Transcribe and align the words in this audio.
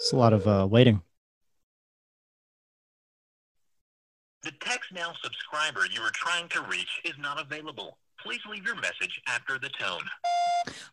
It's 0.00 0.12
a 0.12 0.16
lot 0.16 0.32
of 0.32 0.46
uh, 0.46 0.66
waiting. 0.68 1.02
The 4.42 4.52
TextNow 4.52 5.12
subscriber 5.22 5.80
you 5.92 6.00
are 6.00 6.10
trying 6.14 6.48
to 6.48 6.62
reach 6.62 6.88
is 7.04 7.12
not 7.18 7.38
available. 7.38 7.98
Please 8.18 8.40
leave 8.50 8.64
your 8.64 8.76
message 8.76 9.20
after 9.26 9.58
the 9.58 9.68
tone. 9.68 10.00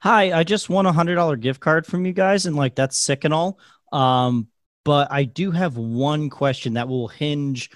Hi, 0.02 0.38
I 0.38 0.44
just 0.44 0.70
won 0.70 0.86
a 0.86 0.92
hundred 0.92 1.16
dollar 1.16 1.38
gift 1.38 1.62
card 1.62 1.86
from 1.86 2.06
you 2.06 2.12
guys, 2.12 2.48
and 2.48 2.58
like 2.58 2.76
that's 2.76 2.98
sick 2.98 3.24
and 3.24 3.34
all. 3.34 3.60
Um, 3.94 4.50
but 4.84 5.08
I 5.10 5.24
do 5.24 5.52
have 5.52 5.78
one 5.78 6.30
question 6.30 6.74
that 6.74 6.90
will 6.90 7.08
hinge 7.08 7.70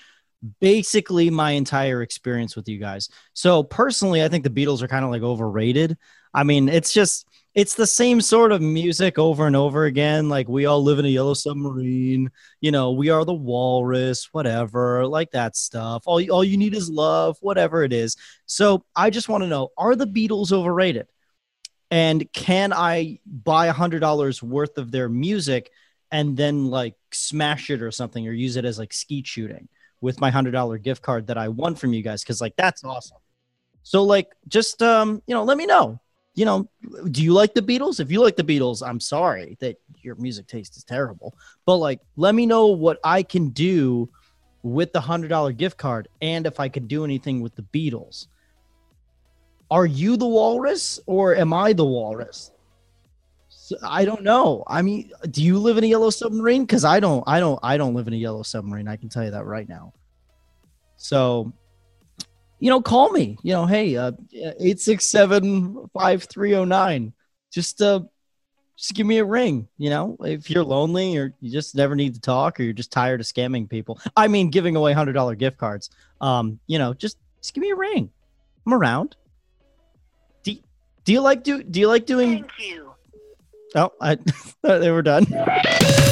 basically 0.59 1.29
my 1.29 1.51
entire 1.51 2.01
experience 2.01 2.57
with 2.57 2.67
you 2.67 2.77
guys. 2.77 3.07
So 3.31 3.63
personally, 3.63 4.21
I 4.21 4.27
think 4.27 4.43
the 4.43 4.49
Beatles 4.49 4.81
are 4.81 4.89
kind 4.89 5.05
of 5.05 5.11
like 5.11 5.21
overrated. 5.21 5.97
I 6.33 6.43
mean, 6.43 6.67
it's 6.67 6.91
just 6.91 7.25
it's 7.53 7.75
the 7.75 7.87
same 7.87 8.21
sort 8.21 8.53
of 8.53 8.61
music 8.61 9.19
over 9.19 9.45
and 9.45 9.55
over 9.55 9.83
again. 9.85 10.29
Like 10.29 10.47
we 10.47 10.65
all 10.65 10.81
live 10.81 10.99
in 10.99 11.05
a 11.05 11.09
yellow 11.09 11.33
submarine, 11.33 12.31
you 12.61 12.71
know, 12.71 12.91
we 12.91 13.09
are 13.09 13.25
the 13.25 13.33
walrus, 13.33 14.29
whatever, 14.31 15.05
like 15.05 15.31
that 15.31 15.57
stuff. 15.57 16.03
All, 16.05 16.23
all 16.31 16.43
you 16.43 16.57
need 16.57 16.73
is 16.73 16.89
love, 16.89 17.37
whatever 17.41 17.83
it 17.83 17.91
is. 17.91 18.15
So 18.45 18.85
I 18.95 19.09
just 19.09 19.27
want 19.27 19.43
to 19.43 19.49
know 19.49 19.69
are 19.77 19.95
the 19.95 20.07
Beatles 20.07 20.53
overrated? 20.53 21.07
And 21.89 22.31
can 22.31 22.71
I 22.71 23.19
buy 23.25 23.67
a 23.67 23.73
hundred 23.73 23.99
dollars 23.99 24.41
worth 24.41 24.77
of 24.77 24.91
their 24.91 25.09
music 25.09 25.71
and 26.09 26.37
then 26.37 26.67
like 26.67 26.95
smash 27.11 27.69
it 27.69 27.81
or 27.81 27.91
something 27.91 28.25
or 28.25 28.31
use 28.31 28.55
it 28.55 28.63
as 28.63 28.79
like 28.79 28.93
skeet 28.93 29.27
shooting 29.27 29.67
with 29.99 30.21
my 30.21 30.29
hundred 30.29 30.51
dollar 30.51 30.77
gift 30.77 31.01
card 31.01 31.27
that 31.27 31.37
I 31.37 31.49
won 31.49 31.75
from 31.75 31.91
you 31.91 32.01
guys? 32.01 32.23
Cause 32.23 32.39
like 32.39 32.55
that's 32.55 32.85
awesome. 32.85 33.17
So 33.83 34.03
like 34.03 34.31
just 34.47 34.81
um, 34.81 35.21
you 35.27 35.35
know, 35.35 35.43
let 35.43 35.57
me 35.57 35.65
know 35.65 35.99
you 36.33 36.45
know, 36.45 36.69
do 37.11 37.23
you 37.23 37.33
like 37.33 37.53
the 37.53 37.61
Beatles? 37.61 37.99
If 37.99 38.11
you 38.11 38.21
like 38.21 38.35
the 38.35 38.43
Beatles, 38.43 38.85
I'm 38.85 38.99
sorry 38.99 39.57
that 39.59 39.77
your 40.01 40.15
music 40.15 40.47
taste 40.47 40.77
is 40.77 40.83
terrible. 40.83 41.35
But 41.65 41.77
like, 41.77 41.99
let 42.15 42.35
me 42.35 42.45
know 42.45 42.67
what 42.67 42.99
I 43.03 43.23
can 43.23 43.49
do 43.49 44.09
with 44.63 44.93
the 44.93 45.01
hundred 45.01 45.29
dollar 45.29 45.51
gift 45.51 45.77
card 45.77 46.07
and 46.21 46.45
if 46.45 46.59
I 46.59 46.69
could 46.69 46.87
do 46.87 47.03
anything 47.03 47.41
with 47.41 47.55
the 47.55 47.63
Beatles. 47.63 48.27
Are 49.69 49.85
you 49.85 50.17
the 50.17 50.27
walrus 50.27 50.99
or 51.05 51.35
am 51.35 51.53
I 51.53 51.73
the 51.73 51.85
walrus? 51.85 52.51
So, 53.49 53.77
I 53.83 54.05
don't 54.05 54.23
know. 54.23 54.63
I 54.67 54.81
mean, 54.81 55.11
do 55.29 55.43
you 55.43 55.57
live 55.57 55.77
in 55.77 55.83
a 55.83 55.87
yellow 55.87 56.09
submarine? 56.09 56.63
Because 56.63 56.83
I 56.83 56.99
don't. 56.99 57.23
I 57.27 57.39
don't. 57.39 57.59
I 57.63 57.77
don't 57.77 57.93
live 57.93 58.07
in 58.07 58.13
a 58.13 58.17
yellow 58.17 58.43
submarine. 58.43 58.87
I 58.87 58.97
can 58.97 59.09
tell 59.09 59.23
you 59.23 59.31
that 59.31 59.45
right 59.45 59.67
now. 59.67 59.93
So 60.97 61.53
you 62.61 62.69
know, 62.69 62.79
call 62.79 63.09
me. 63.09 63.37
You 63.41 63.53
know, 63.53 63.65
hey, 63.65 63.97
uh, 63.97 64.11
eight 64.59 64.79
six 64.79 65.09
seven 65.09 65.89
five 65.93 66.23
three 66.23 66.51
zero 66.51 66.63
nine. 66.63 67.11
Just 67.51 67.81
uh, 67.81 68.01
just 68.77 68.93
give 68.93 69.07
me 69.07 69.17
a 69.17 69.25
ring. 69.25 69.67
You 69.77 69.89
know, 69.89 70.15
if 70.21 70.49
you're 70.49 70.63
lonely 70.63 71.17
or 71.17 71.33
you 71.41 71.51
just 71.51 71.75
never 71.75 71.95
need 71.95 72.13
to 72.13 72.21
talk 72.21 72.59
or 72.59 72.63
you're 72.63 72.71
just 72.71 72.91
tired 72.91 73.19
of 73.19 73.25
scamming 73.25 73.67
people. 73.67 73.99
I 74.15 74.27
mean, 74.27 74.51
giving 74.51 74.75
away 74.75 74.93
hundred 74.93 75.13
dollar 75.13 75.33
gift 75.33 75.57
cards. 75.57 75.89
Um, 76.21 76.59
you 76.67 76.77
know, 76.77 76.93
just 76.93 77.17
just 77.41 77.55
give 77.55 77.63
me 77.63 77.71
a 77.71 77.75
ring. 77.75 78.11
I'm 78.67 78.75
around. 78.75 79.15
Do, 80.43 80.55
do 81.03 81.11
you 81.11 81.21
like 81.21 81.43
do 81.43 81.63
do 81.63 81.79
you 81.79 81.87
like 81.87 82.05
doing? 82.05 82.45
Thank 82.45 82.59
you. 82.59 82.93
Oh, 83.73 83.91
I 83.99 84.19
they 84.61 84.91
were 84.91 85.01
done. 85.01 85.25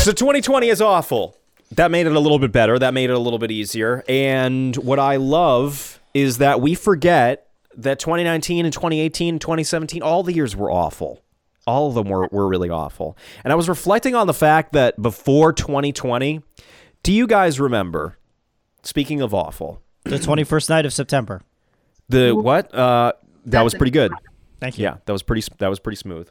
So 0.00 0.12
2020 0.12 0.68
is 0.68 0.80
awful. 0.80 1.36
That 1.72 1.90
made 1.90 2.06
it 2.06 2.12
a 2.14 2.20
little 2.20 2.38
bit 2.38 2.52
better. 2.52 2.78
That 2.78 2.94
made 2.94 3.10
it 3.10 3.12
a 3.12 3.18
little 3.18 3.38
bit 3.38 3.50
easier. 3.50 4.02
And 4.08 4.74
what 4.76 4.98
I 4.98 5.16
love 5.16 6.00
is 6.14 6.38
that 6.38 6.62
we 6.62 6.74
forget 6.74 7.48
that 7.76 7.98
2019 7.98 8.64
and 8.64 8.72
2018 8.72 9.34
and 9.34 9.40
2017, 9.40 10.02
all 10.02 10.22
the 10.22 10.32
years 10.32 10.56
were 10.56 10.70
awful. 10.70 11.22
All 11.66 11.88
of 11.88 11.94
them 11.94 12.08
were, 12.08 12.28
were 12.32 12.48
really 12.48 12.70
awful. 12.70 13.14
And 13.44 13.52
I 13.52 13.56
was 13.56 13.68
reflecting 13.68 14.14
on 14.14 14.26
the 14.26 14.32
fact 14.32 14.72
that 14.72 15.00
before 15.00 15.52
2020, 15.52 16.40
do 17.02 17.12
you 17.12 17.26
guys 17.26 17.60
remember, 17.60 18.16
speaking 18.82 19.20
of 19.20 19.34
awful, 19.34 19.82
the 20.04 20.16
21st 20.16 20.70
night 20.70 20.86
of 20.86 20.94
September. 20.94 21.42
the 22.08 22.32
what? 22.32 22.74
Uh, 22.74 23.12
that 23.44 23.60
was 23.60 23.74
pretty 23.74 23.92
good. 23.92 24.12
Thank 24.60 24.78
you. 24.78 24.84
Yeah, 24.84 24.96
that 25.04 25.12
was 25.12 25.22
pretty. 25.22 25.46
That 25.58 25.68
was 25.68 25.78
pretty 25.78 25.96
smooth. 25.96 26.30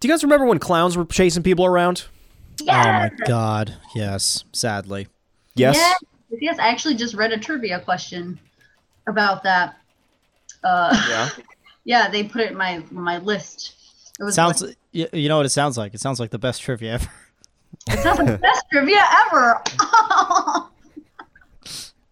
Do 0.00 0.08
you 0.08 0.12
guys 0.12 0.24
remember 0.24 0.46
when 0.46 0.58
clowns 0.58 0.96
were 0.96 1.04
chasing 1.04 1.44
people 1.44 1.64
around? 1.64 2.06
Oh 2.62 2.66
my 2.66 3.10
god. 3.26 3.74
Yes. 3.94 4.44
Sadly. 4.52 5.08
Yes. 5.54 5.76
Yes, 5.76 5.96
yes, 6.40 6.58
I 6.58 6.68
actually 6.68 6.94
just 6.94 7.14
read 7.14 7.32
a 7.32 7.38
trivia 7.38 7.80
question 7.80 8.38
about 9.06 9.42
that. 9.42 9.76
Uh, 10.64 10.94
Yeah. 11.08 11.28
yeah, 11.84 12.10
they 12.10 12.24
put 12.24 12.42
it 12.42 12.50
in 12.52 12.56
my 12.56 12.82
my 12.90 13.18
list. 13.18 13.74
It 14.18 14.24
was 14.24 14.34
Sounds. 14.34 14.62
like, 14.62 14.76
You 14.92 15.28
know 15.28 15.38
what 15.38 15.46
it 15.46 15.50
sounds 15.50 15.78
like? 15.78 15.94
It 15.94 16.00
sounds 16.00 16.20
like 16.20 16.30
the 16.30 16.38
best 16.38 16.60
trivia 16.62 16.92
ever. 16.94 17.08
it 17.88 17.98
sounds 18.00 18.18
like 18.18 18.28
the 18.28 18.38
best 18.38 18.64
trivia 18.70 19.02
ever. 19.26 19.62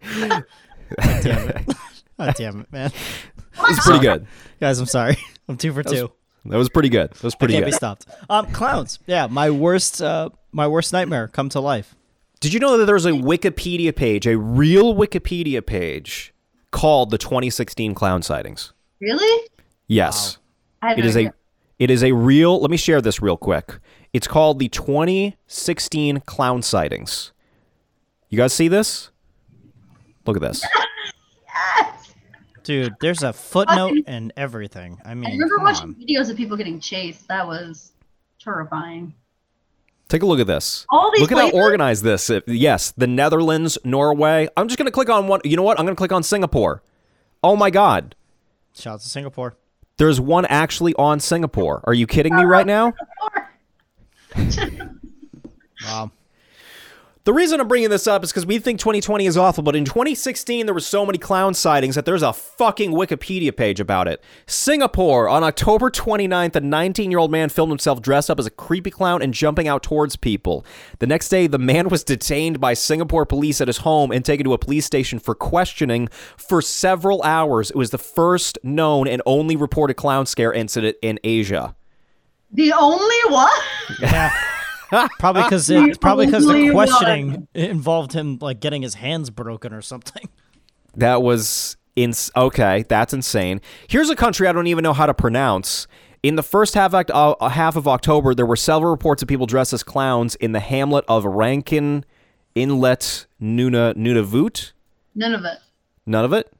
God 1.00 1.22
Damn 1.22 1.48
it. 1.50 1.66
God 2.18 2.34
damn 2.36 2.60
it, 2.60 2.72
man. 2.72 2.90
It's 3.60 3.84
pretty 3.86 4.00
good. 4.00 4.26
Guys, 4.60 4.78
I'm 4.80 4.86
sorry. 4.86 5.16
I'm 5.48 5.56
two 5.56 5.72
for 5.72 5.82
two. 5.82 6.10
That 6.46 6.56
was 6.56 6.68
pretty 6.70 6.88
good. 6.88 7.10
That 7.10 7.22
was 7.22 7.34
pretty 7.34 7.54
I 7.54 7.56
Can't 7.58 7.66
good. 7.66 7.70
be 7.72 7.76
stopped. 7.76 8.06
Um, 8.30 8.46
clowns. 8.52 8.98
Yeah, 9.06 9.26
my 9.26 9.50
worst. 9.50 10.00
Uh, 10.00 10.30
my 10.52 10.66
worst 10.66 10.92
nightmare 10.92 11.28
come 11.28 11.48
to 11.50 11.60
life. 11.60 11.94
Did 12.40 12.52
you 12.52 12.60
know 12.60 12.78
that 12.78 12.84
there's 12.86 13.04
a 13.06 13.10
Wikipedia 13.12 13.94
page, 13.94 14.26
a 14.26 14.38
real 14.38 14.94
Wikipedia 14.94 15.64
page 15.64 16.32
called 16.70 17.10
the 17.10 17.18
2016 17.18 17.94
clown 17.94 18.22
sightings? 18.22 18.72
really? 19.00 19.48
Yes. 19.86 20.38
I 20.82 20.90
had 20.90 20.98
It 20.98 21.02
no 21.02 21.08
is 21.08 21.16
a 21.16 21.32
it 21.78 21.90
is 21.90 22.02
a 22.04 22.12
real 22.12 22.60
let 22.60 22.70
me 22.70 22.76
share 22.76 23.00
this 23.00 23.20
real 23.22 23.36
quick. 23.36 23.78
It's 24.12 24.26
called 24.26 24.58
the 24.58 24.68
2016 24.68 26.20
clown 26.20 26.62
sightings. 26.62 27.32
You 28.28 28.36
guys 28.38 28.52
see 28.52 28.68
this? 28.68 29.10
Look 30.26 30.36
at 30.36 30.42
this. 30.42 30.62
Yes! 31.46 32.14
Dude, 32.62 32.94
there's 33.00 33.22
a 33.22 33.32
footnote 33.32 33.98
and 34.06 34.32
everything. 34.36 34.98
I 35.04 35.14
mean, 35.14 35.26
I 35.26 35.30
mean, 35.30 35.38
remember 35.38 35.64
watching 35.64 35.88
on. 35.90 35.94
videos 35.94 36.28
of 36.30 36.36
people 36.36 36.56
getting 36.56 36.80
chased. 36.80 37.26
That 37.28 37.46
was 37.46 37.92
terrifying. 38.40 39.14
Take 40.08 40.22
a 40.22 40.26
look 40.26 40.40
at 40.40 40.46
this. 40.46 40.86
All 40.88 41.10
these 41.12 41.20
Look 41.20 41.32
at 41.32 41.38
how 41.38 41.50
organized 41.50 42.02
this. 42.02 42.30
is. 42.30 42.42
Yes, 42.46 42.92
the 42.96 43.06
Netherlands, 43.06 43.76
Norway. 43.84 44.48
I'm 44.56 44.66
just 44.68 44.78
going 44.78 44.86
to 44.86 44.92
click 44.92 45.10
on 45.10 45.28
one. 45.28 45.40
You 45.44 45.56
know 45.56 45.62
what? 45.62 45.78
I'm 45.78 45.84
going 45.84 45.94
to 45.94 45.98
click 46.00 46.12
on 46.12 46.22
Singapore. 46.22 46.82
Oh 47.42 47.56
my 47.56 47.70
god. 47.70 48.14
Shout 48.74 48.94
out 48.94 49.00
to 49.00 49.08
Singapore. 49.08 49.56
There's 49.98 50.20
one 50.20 50.46
actually 50.46 50.94
on 50.94 51.20
Singapore. 51.20 51.82
Are 51.84 51.92
you 51.94 52.06
kidding 52.06 52.34
me 52.34 52.44
right 52.44 52.66
now? 52.66 52.94
Wow. 55.84 56.10
The 57.28 57.34
reason 57.34 57.60
I'm 57.60 57.68
bringing 57.68 57.90
this 57.90 58.06
up 58.06 58.24
is 58.24 58.30
because 58.30 58.46
we 58.46 58.58
think 58.58 58.80
2020 58.80 59.26
is 59.26 59.36
awful, 59.36 59.62
but 59.62 59.76
in 59.76 59.84
2016 59.84 60.64
there 60.64 60.72
were 60.72 60.80
so 60.80 61.04
many 61.04 61.18
clown 61.18 61.52
sightings 61.52 61.94
that 61.94 62.06
there's 62.06 62.22
a 62.22 62.32
fucking 62.32 62.92
Wikipedia 62.92 63.54
page 63.54 63.80
about 63.80 64.08
it. 64.08 64.24
Singapore, 64.46 65.28
on 65.28 65.44
October 65.44 65.90
29th, 65.90 66.56
a 66.56 66.60
19-year-old 66.62 67.30
man 67.30 67.50
filmed 67.50 67.70
himself 67.70 68.00
dressed 68.00 68.30
up 68.30 68.38
as 68.38 68.46
a 68.46 68.50
creepy 68.50 68.90
clown 68.90 69.20
and 69.20 69.34
jumping 69.34 69.68
out 69.68 69.82
towards 69.82 70.16
people. 70.16 70.64
The 71.00 71.06
next 71.06 71.28
day, 71.28 71.46
the 71.46 71.58
man 71.58 71.90
was 71.90 72.02
detained 72.02 72.60
by 72.60 72.72
Singapore 72.72 73.26
police 73.26 73.60
at 73.60 73.68
his 73.68 73.76
home 73.76 74.10
and 74.10 74.24
taken 74.24 74.44
to 74.44 74.54
a 74.54 74.58
police 74.58 74.86
station 74.86 75.18
for 75.18 75.34
questioning 75.34 76.08
for 76.38 76.62
several 76.62 77.22
hours. 77.24 77.68
It 77.68 77.76
was 77.76 77.90
the 77.90 77.98
first 77.98 78.56
known 78.62 79.06
and 79.06 79.20
only 79.26 79.54
reported 79.54 79.98
clown 79.98 80.24
scare 80.24 80.54
incident 80.54 80.96
in 81.02 81.20
Asia. 81.22 81.76
The 82.52 82.72
only 82.72 83.20
one? 83.28 83.52
Yeah. 84.00 84.32
probably 85.18 85.42
because 85.42 85.70
probably 85.98 86.26
because 86.26 86.46
the 86.46 86.54
only 86.54 86.70
questioning 86.70 87.48
involved 87.54 88.12
him 88.12 88.38
like 88.40 88.60
getting 88.60 88.82
his 88.82 88.94
hands 88.94 89.30
broken 89.30 89.72
or 89.72 89.82
something. 89.82 90.28
That 90.96 91.22
was 91.22 91.76
ins. 91.96 92.30
Okay, 92.36 92.84
that's 92.88 93.12
insane. 93.12 93.60
Here's 93.88 94.10
a 94.10 94.16
country 94.16 94.48
I 94.48 94.52
don't 94.52 94.66
even 94.66 94.82
know 94.82 94.92
how 94.92 95.06
to 95.06 95.14
pronounce. 95.14 95.86
In 96.22 96.34
the 96.34 96.42
first 96.42 96.74
half 96.74 96.94
act, 96.94 97.10
uh, 97.12 97.36
half 97.48 97.76
of 97.76 97.86
October, 97.86 98.34
there 98.34 98.46
were 98.46 98.56
several 98.56 98.90
reports 98.90 99.22
of 99.22 99.28
people 99.28 99.46
dressed 99.46 99.72
as 99.72 99.84
clowns 99.84 100.34
in 100.36 100.52
the 100.52 100.60
hamlet 100.60 101.04
of 101.06 101.24
Rankin 101.24 102.04
Inlet, 102.56 103.26
Nuna 103.40 103.94
Nunavut. 103.94 104.72
None 105.14 105.34
of 105.34 105.44
it. 105.44 105.58
None 106.06 106.24
of 106.24 106.32
it. 106.32 106.52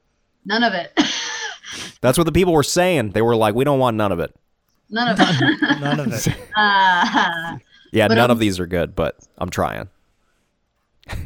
None 0.45 0.63
of 0.63 0.73
it. 0.73 0.97
That's 2.01 2.17
what 2.17 2.23
the 2.23 2.31
people 2.31 2.53
were 2.53 2.63
saying. 2.63 3.11
They 3.11 3.21
were 3.21 3.35
like, 3.35 3.55
"We 3.55 3.65
don't 3.65 3.79
want 3.79 3.97
none 3.97 4.11
of 4.11 4.19
it." 4.19 4.33
None 4.89 5.09
of 5.09 5.19
it. 5.19 5.61
None 5.81 5.99
of 5.99 6.13
it. 6.13 6.27
uh, 6.55 7.57
Yeah, 7.91 8.07
But, 8.07 8.15
none 8.15 8.25
um, 8.29 8.35
of 8.35 8.39
these 8.39 8.59
are 8.59 8.67
good, 8.67 8.95
but 8.95 9.17
I'm 9.37 9.49
trying. 9.49 9.89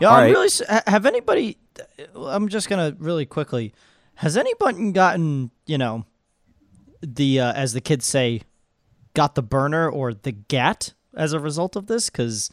Yeah, 0.00 0.08
All 0.08 0.14
I'm 0.16 0.22
right. 0.24 0.30
really. 0.32 0.80
Have 0.88 1.06
anybody? 1.06 1.56
I'm 2.16 2.48
just 2.48 2.68
gonna 2.68 2.96
really 2.98 3.26
quickly. 3.26 3.72
Has 4.16 4.36
anybody 4.36 4.90
gotten 4.90 5.52
you 5.66 5.78
know, 5.78 6.04
the 7.00 7.38
uh, 7.40 7.52
as 7.52 7.74
the 7.74 7.80
kids 7.80 8.04
say, 8.04 8.42
got 9.14 9.34
the 9.36 9.42
burner 9.42 9.88
or 9.88 10.14
the 10.14 10.32
gat 10.32 10.94
as 11.14 11.32
a 11.32 11.38
result 11.38 11.76
of 11.76 11.86
this? 11.86 12.10
Because 12.10 12.50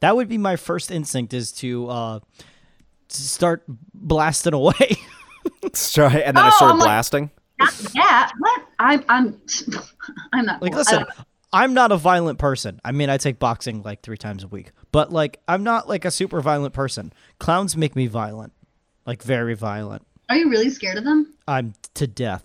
that 0.00 0.16
would 0.16 0.28
be 0.28 0.38
my 0.38 0.56
first 0.56 0.90
instinct 0.90 1.32
is 1.32 1.52
to 1.52 1.88
uh, 1.88 2.20
start 3.08 3.62
blasting 3.92 4.54
away. 4.54 4.96
Sorry, 5.74 6.24
and 6.24 6.36
then 6.36 6.44
I 6.44 6.48
Oh, 6.48 6.56
started 6.56 6.72
I'm 6.74 6.78
like- 6.80 6.86
blasting. 6.86 7.30
Yeah, 7.94 8.28
what? 8.38 8.62
I'm 8.80 9.04
I'm 9.08 9.40
I'm 10.32 10.46
not 10.46 10.60
like, 10.60 10.72
cool. 10.72 10.78
listen, 10.80 11.04
I- 11.08 11.24
I'm 11.54 11.72
not 11.72 11.92
a 11.92 11.96
violent 11.96 12.40
person. 12.40 12.80
I 12.84 12.90
mean, 12.90 13.08
I 13.08 13.16
take 13.16 13.38
boxing 13.38 13.82
like 13.82 14.02
three 14.02 14.16
times 14.16 14.42
a 14.42 14.48
week, 14.48 14.72
but 14.90 15.12
like, 15.12 15.40
I'm 15.46 15.62
not 15.62 15.88
like 15.88 16.04
a 16.04 16.10
super 16.10 16.40
violent 16.40 16.74
person. 16.74 17.12
Clowns 17.38 17.76
make 17.76 17.94
me 17.94 18.08
violent, 18.08 18.52
like 19.06 19.22
very 19.22 19.54
violent. 19.54 20.04
are 20.28 20.36
you 20.36 20.50
really 20.50 20.68
scared 20.68 20.98
of 20.98 21.04
them? 21.04 21.32
I'm 21.46 21.74
to 21.94 22.08
death, 22.08 22.44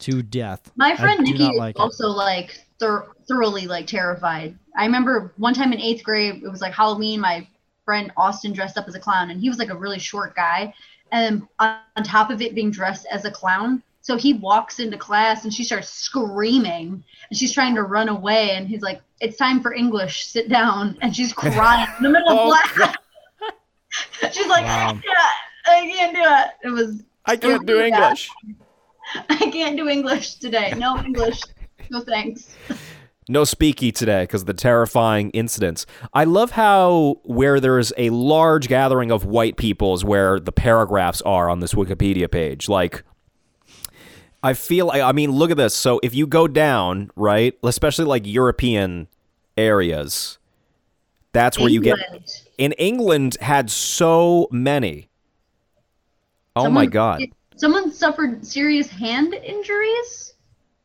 to 0.00 0.22
death. 0.22 0.72
My 0.76 0.96
friend 0.96 1.20
Nikki 1.20 1.44
is 1.44 1.58
like 1.58 1.76
it. 1.76 1.80
also 1.80 2.08
like 2.08 2.58
thor- 2.80 3.14
thoroughly 3.28 3.66
like 3.66 3.86
terrified. 3.86 4.58
I 4.74 4.86
remember 4.86 5.34
one 5.36 5.52
time 5.52 5.74
in 5.74 5.80
eighth 5.80 6.02
grade, 6.02 6.42
it 6.42 6.48
was 6.48 6.62
like 6.62 6.72
Halloween. 6.72 7.20
My 7.20 7.46
friend 7.84 8.10
Austin 8.16 8.54
dressed 8.54 8.78
up 8.78 8.88
as 8.88 8.94
a 8.94 9.00
clown, 9.00 9.30
and 9.30 9.42
he 9.42 9.50
was 9.50 9.58
like 9.58 9.68
a 9.68 9.76
really 9.76 9.98
short 9.98 10.34
guy. 10.34 10.72
And 11.12 11.46
on 11.58 11.80
top 12.02 12.30
of 12.30 12.40
it 12.40 12.54
being 12.54 12.70
dressed 12.70 13.06
as 13.10 13.26
a 13.26 13.30
clown, 13.30 13.82
so 14.08 14.16
he 14.16 14.32
walks 14.32 14.78
into 14.80 14.96
class 14.96 15.44
and 15.44 15.52
she 15.52 15.62
starts 15.62 15.90
screaming, 15.90 17.04
and 17.28 17.38
she's 17.38 17.52
trying 17.52 17.74
to 17.74 17.82
run 17.82 18.08
away. 18.08 18.52
And 18.52 18.66
he's 18.66 18.80
like, 18.80 19.02
"It's 19.20 19.36
time 19.36 19.60
for 19.60 19.74
English. 19.74 20.24
Sit 20.24 20.48
down." 20.48 20.96
And 21.02 21.14
she's 21.14 21.30
crying 21.42 21.86
in 21.98 22.02
the 22.04 22.08
middle 22.08 22.30
of 22.30 22.38
Oh, 22.40 22.48
class. 22.74 22.96
she's 24.32 24.46
like, 24.48 24.64
Wow. 24.64 24.94
"Yeah, 24.94 25.72
I 25.74 25.80
can't 25.92 26.14
do 26.16 26.22
it." 26.24 26.68
It 26.68 26.70
was 26.70 27.02
I 27.26 27.36
can't 27.36 27.66
do 27.66 27.76
Yeah. 27.76 27.84
English. 27.88 28.30
I 29.28 29.50
can't 29.50 29.76
do 29.76 29.88
English 29.90 30.36
today. 30.36 30.72
No 30.78 30.96
English. 31.04 31.42
No 31.90 32.00
thanks. 32.00 32.54
No 33.28 33.42
speaky 33.42 33.94
today 33.94 34.22
because 34.22 34.40
of 34.40 34.46
the 34.46 34.54
terrifying 34.54 35.28
incidents. 35.32 35.84
I 36.14 36.24
love 36.24 36.52
how 36.52 37.20
where 37.24 37.60
there's 37.60 37.92
a 37.98 38.08
large 38.08 38.68
gathering 38.68 39.10
of 39.12 39.26
white 39.26 39.58
people 39.58 39.92
is 39.92 40.02
where 40.02 40.40
the 40.40 40.52
paragraphs 40.52 41.20
are 41.26 41.50
on 41.50 41.60
this 41.60 41.74
Wikipedia 41.74 42.30
page. 42.30 42.70
Like, 42.70 43.02
I 44.42 44.54
feel 44.54 44.90
I 44.90 45.12
mean, 45.12 45.32
look 45.32 45.50
at 45.50 45.56
this. 45.56 45.74
So 45.74 46.00
if 46.02 46.14
you 46.14 46.26
go 46.26 46.46
down, 46.48 47.10
right, 47.16 47.56
especially 47.62 48.04
like 48.04 48.26
European 48.26 49.08
areas, 49.56 50.38
that's 51.32 51.58
where 51.58 51.68
you 51.68 51.80
get. 51.80 51.98
England. 51.98 52.24
In 52.58 52.72
England, 52.72 53.36
had 53.40 53.70
so 53.70 54.48
many. 54.50 55.08
Oh 56.56 56.70
my 56.70 56.86
God. 56.86 57.22
Someone 57.56 57.92
suffered 57.92 58.44
serious 58.46 58.88
hand 58.88 59.34
injuries. 59.34 60.34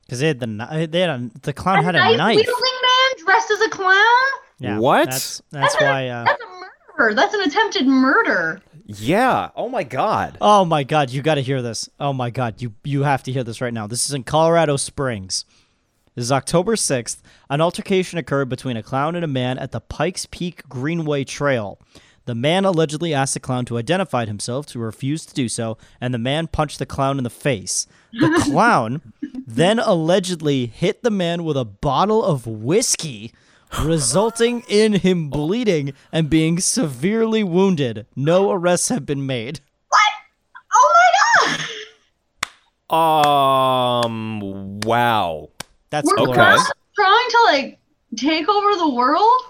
Because 0.05 0.19
they 0.19 0.27
had 0.27 0.39
the 0.39 0.87
they 0.89 0.99
had 1.01 1.09
a, 1.09 1.29
the 1.41 1.53
clown 1.53 1.79
A 1.79 1.83
had 1.83 1.95
a 1.95 1.99
knife 1.99 2.17
knife. 2.17 2.35
wielding 2.35 2.53
man 2.81 3.25
dressed 3.25 3.51
as 3.51 3.61
a 3.61 3.69
clown. 3.69 3.95
Yeah, 4.59 4.77
What? 4.79 5.05
That's 5.09 5.41
that's 5.51 5.73
That's 5.73 5.81
a- 5.81 5.85
why. 5.85 6.07
Uh, 6.09 6.23
That's 6.25 6.41
a 6.43 6.52
murder. 6.97 7.15
That's 7.15 7.33
an 7.33 7.41
attempted 7.41 7.87
murder. 7.87 8.61
Yeah. 8.85 9.49
Oh 9.55 9.69
my 9.69 9.83
God. 9.83 10.37
oh 10.41 10.65
my 10.65 10.83
God, 10.83 11.09
you 11.09 11.21
got 11.21 11.35
to 11.35 11.41
hear 11.41 11.61
this. 11.61 11.89
Oh 11.99 12.13
my 12.13 12.29
God, 12.29 12.61
you 12.61 12.73
you 12.83 13.03
have 13.03 13.23
to 13.23 13.31
hear 13.31 13.43
this 13.43 13.61
right 13.61 13.73
now. 13.73 13.87
This 13.87 14.05
is 14.05 14.13
in 14.13 14.23
Colorado 14.23 14.77
Springs. 14.77 15.45
This 16.15 16.25
is 16.25 16.31
October 16.31 16.75
sixth. 16.75 17.23
An 17.49 17.61
altercation 17.61 18.19
occurred 18.19 18.49
between 18.49 18.77
a 18.77 18.83
clown 18.83 19.15
and 19.15 19.23
a 19.23 19.27
man 19.27 19.57
at 19.57 19.71
the 19.71 19.81
Pikes 19.81 20.25
Peak 20.27 20.67
Greenway 20.69 21.23
Trail. 21.23 21.79
The 22.25 22.35
man 22.35 22.63
allegedly 22.63 23.13
asked 23.13 23.33
the 23.33 23.41
clown 23.41 23.65
to 23.65 23.77
identify 23.77 24.25
himself, 24.25 24.71
who 24.71 24.79
refused 24.79 25.27
to 25.29 25.35
do 25.35 25.49
so, 25.49 25.77
and 25.99 26.13
the 26.13 26.17
man 26.19 26.47
punched 26.47 26.79
the 26.79 26.85
clown 26.85 27.17
in 27.17 27.25
the 27.25 27.29
face. 27.29 27.85
The 28.13 28.41
clown 28.49 29.01
then 29.45 29.79
allegedly 29.79 30.67
hit 30.67 31.03
the 31.03 31.11
man 31.11 31.43
with 31.43 31.57
a 31.57 31.65
bottle 31.65 32.23
of 32.23 32.47
whiskey, 32.47 33.33
resulting 33.81 34.63
in 34.67 34.93
him 34.93 35.29
bleeding 35.29 35.93
and 36.11 36.29
being 36.29 36.59
severely 36.59 37.43
wounded. 37.43 38.05
No 38.15 38.51
arrests 38.51 38.89
have 38.89 39.05
been 39.05 39.25
made. 39.25 39.59
What? 39.89 40.01
Oh 40.75 40.93
my 41.41 41.59
god! 42.89 42.95
Um. 44.05 44.79
Wow. 44.81 45.49
That's 45.89 46.07
We're 46.07 46.19
Okay. 46.23 46.33
trying, 46.33 46.59
trying 46.95 47.29
to 47.29 47.39
like 47.45 47.79
take 48.17 48.47
over 48.49 48.75
the 48.75 48.89
world, 48.89 49.41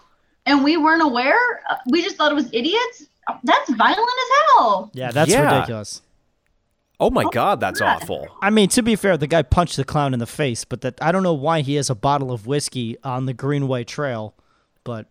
and 0.45 0.63
we 0.63 0.77
weren't 0.77 1.01
aware. 1.03 1.61
Uh, 1.69 1.75
We 1.89 2.01
just 2.03 2.15
thought 2.17 2.31
it 2.31 2.35
was 2.35 2.49
idiots. 2.53 3.05
That's 3.43 3.69
violent 3.71 3.99
as 3.99 4.29
hell. 4.57 4.91
Yeah, 4.93 5.11
that's 5.11 5.31
Yeah. 5.31 5.53
ridiculous. 5.53 6.01
Oh 6.99 7.09
my 7.09 7.23
oh, 7.23 7.29
God. 7.29 7.59
That's 7.59 7.81
awful. 7.81 8.27
I 8.41 8.49
mean, 8.49 8.69
to 8.69 8.83
be 8.83 8.95
fair, 8.95 9.17
the 9.17 9.27
guy 9.27 9.41
punched 9.41 9.77
the 9.77 9.83
clown 9.83 10.13
in 10.13 10.19
the 10.19 10.27
face, 10.27 10.63
but 10.63 10.81
that 10.81 11.01
I 11.01 11.11
don't 11.11 11.23
know 11.23 11.33
why 11.33 11.61
he 11.61 11.75
has 11.75 11.89
a 11.89 11.95
bottle 11.95 12.31
of 12.31 12.47
whiskey 12.47 12.97
on 13.03 13.25
the 13.25 13.33
Greenway 13.33 13.83
Trail, 13.83 14.35
but 14.83 15.07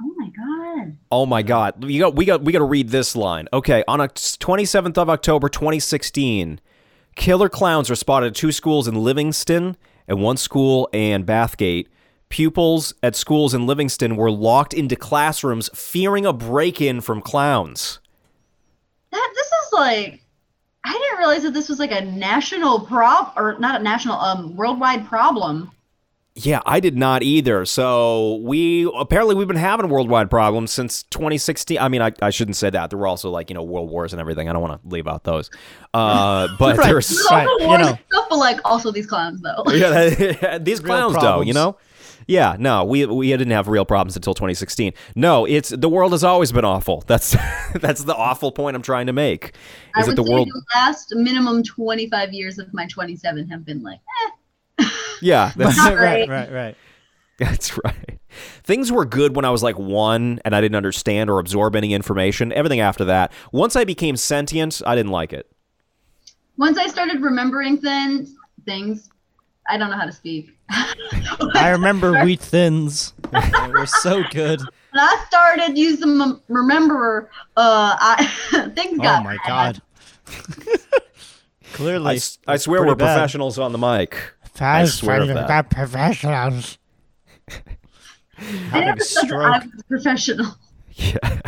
Oh 0.00 0.14
my 0.16 0.28
god. 0.28 0.96
Oh 1.10 1.26
my 1.26 1.42
God! 1.42 1.84
You 1.84 1.98
got 1.98 2.14
we 2.14 2.24
got 2.24 2.42
we 2.42 2.52
got 2.52 2.60
to 2.60 2.64
read 2.64 2.90
this 2.90 3.16
line. 3.16 3.48
Okay, 3.52 3.82
on 3.88 4.06
twenty 4.38 4.64
seventh 4.64 4.96
of 4.96 5.10
October, 5.10 5.48
twenty 5.48 5.80
sixteen, 5.80 6.60
killer 7.16 7.48
clowns 7.48 7.90
were 7.90 7.96
spotted 7.96 8.28
at 8.28 8.34
two 8.36 8.52
schools 8.52 8.86
in 8.86 8.94
Livingston 8.94 9.76
and 10.06 10.22
one 10.22 10.36
school 10.36 10.88
in 10.92 11.24
Bathgate. 11.24 11.88
Pupils 12.28 12.94
at 13.02 13.16
schools 13.16 13.54
in 13.54 13.66
Livingston 13.66 14.14
were 14.14 14.30
locked 14.30 14.74
into 14.74 14.94
classrooms, 14.94 15.70
fearing 15.74 16.26
a 16.26 16.32
break-in 16.32 17.00
from 17.00 17.22
clowns. 17.22 17.98
That 19.10 19.32
this 19.34 19.46
is 19.46 19.72
like 19.72 20.20
I 20.88 20.92
didn't 20.92 21.18
realize 21.18 21.42
that 21.42 21.52
this 21.54 21.68
was 21.68 21.78
like 21.78 21.92
a 21.92 22.00
national 22.00 22.80
prob 22.80 23.32
or 23.36 23.56
not 23.58 23.80
a 23.80 23.84
national 23.84 24.16
um 24.18 24.56
worldwide 24.56 25.06
problem. 25.06 25.70
Yeah, 26.40 26.60
I 26.64 26.78
did 26.78 26.96
not 26.96 27.24
either. 27.24 27.64
So 27.64 28.36
we 28.44 28.88
apparently 28.96 29.34
we've 29.34 29.48
been 29.48 29.56
having 29.56 29.88
worldwide 29.88 30.30
problems 30.30 30.70
since 30.70 31.02
2016. 31.10 31.78
I 31.78 31.88
mean, 31.88 32.00
I, 32.00 32.12
I 32.22 32.30
shouldn't 32.30 32.56
say 32.56 32.70
that. 32.70 32.90
There 32.90 32.98
were 32.98 33.08
also 33.08 33.28
like 33.28 33.50
you 33.50 33.54
know 33.54 33.64
world 33.64 33.90
wars 33.90 34.12
and 34.12 34.20
everything. 34.20 34.48
I 34.48 34.52
don't 34.52 34.62
want 34.62 34.80
to 34.80 34.88
leave 34.88 35.08
out 35.08 35.24
those. 35.24 35.50
Uh, 35.92 36.46
but 36.58 36.78
Right. 36.78 36.86
there's 36.86 37.10
Not 37.24 37.30
Right, 37.32 37.46
all 37.48 37.60
you 37.60 37.66
wars 37.66 37.78
know. 37.80 37.98
stuff, 38.08 38.26
but 38.30 38.38
like 38.38 38.60
also 38.64 38.92
these 38.92 39.06
clowns 39.06 39.40
though. 39.42 39.64
yeah, 39.72 40.58
these 40.60 40.78
clowns, 40.80 41.16
though, 41.16 41.40
you 41.40 41.52
know. 41.54 41.76
Yeah, 42.28 42.56
no, 42.58 42.84
we 42.84 43.06
we 43.06 43.28
didn't 43.28 43.50
have 43.52 43.68
real 43.68 43.86
problems 43.86 44.14
until 44.14 44.34
2016. 44.34 44.92
No, 45.16 45.46
it's 45.46 45.70
the 45.70 45.88
world 45.88 46.12
has 46.12 46.22
always 46.22 46.52
been 46.52 46.64
awful. 46.64 47.02
That's 47.06 47.34
that's 47.80 48.04
the 48.04 48.14
awful 48.14 48.52
point 48.52 48.76
I'm 48.76 48.82
trying 48.82 49.06
to 49.06 49.14
make. 49.14 49.54
I 49.94 50.02
Is 50.02 50.06
would 50.06 50.16
that 50.16 50.16
the 50.16 50.24
say 50.24 50.32
world? 50.32 50.48
the 50.52 50.62
last 50.76 51.14
minimum 51.16 51.62
25 51.64 52.32
years 52.34 52.58
of 52.58 52.72
my 52.74 52.86
27 52.86 53.48
have 53.48 53.64
been 53.64 53.82
like, 53.82 54.00
eh, 54.80 54.88
Yeah, 55.22 55.52
that's, 55.56 55.78
right, 55.78 56.28
right. 56.28 56.28
right, 56.28 56.52
right. 56.52 56.76
that's 57.38 57.76
right. 57.84 58.18
Things 58.64 58.92
were 58.92 59.06
good 59.06 59.34
when 59.34 59.44
I 59.44 59.50
was 59.50 59.62
like 59.62 59.78
one 59.78 60.40
and 60.44 60.54
I 60.54 60.60
didn't 60.60 60.76
understand 60.76 61.30
or 61.30 61.38
absorb 61.38 61.76
any 61.76 61.94
information. 61.94 62.52
Everything 62.52 62.80
after 62.80 63.04
that, 63.06 63.32
once 63.52 63.74
I 63.76 63.84
became 63.84 64.16
sentient, 64.16 64.82
I 64.86 64.94
didn't 64.94 65.12
like 65.12 65.32
it. 65.32 65.50
once 66.56 66.78
I 66.78 66.86
started 66.88 67.22
remembering 67.22 67.78
things, 67.78 68.34
things, 68.66 69.08
I 69.68 69.76
don't 69.76 69.90
know 69.90 69.96
how 69.96 70.06
to 70.06 70.12
speak. 70.12 70.56
I 70.70 71.70
remember 71.70 72.24
wheat 72.24 72.40
thins. 72.40 73.12
they 73.30 73.68
were 73.70 73.86
so 73.86 74.22
good. 74.30 74.60
When 74.60 75.00
I 75.00 75.24
started 75.28 75.76
using 75.76 76.18
the 76.18 76.40
remember, 76.48 77.30
uh, 77.56 77.96
I 78.00 78.70
things 78.74 78.98
Oh 79.00 79.20
my 79.22 79.36
bad. 79.46 79.46
god. 79.46 79.82
Clearly, 81.74 82.20
I 82.46 82.56
swear 82.56 82.84
we're 82.84 82.94
bad. 82.94 83.14
professionals 83.14 83.58
on 83.58 83.72
the 83.72 83.78
mic. 83.78 84.16
I 84.60 84.84
swear 84.86 85.22
of 85.22 85.28
that. 85.28 85.70
professionals. 85.70 86.78
I 87.48 88.42
Having 88.42 88.88
a 88.88 89.00
stroke. 89.00 89.32
I 89.54 89.58
was 89.58 89.82
professional. 89.88 90.46
Yeah. 91.00 91.40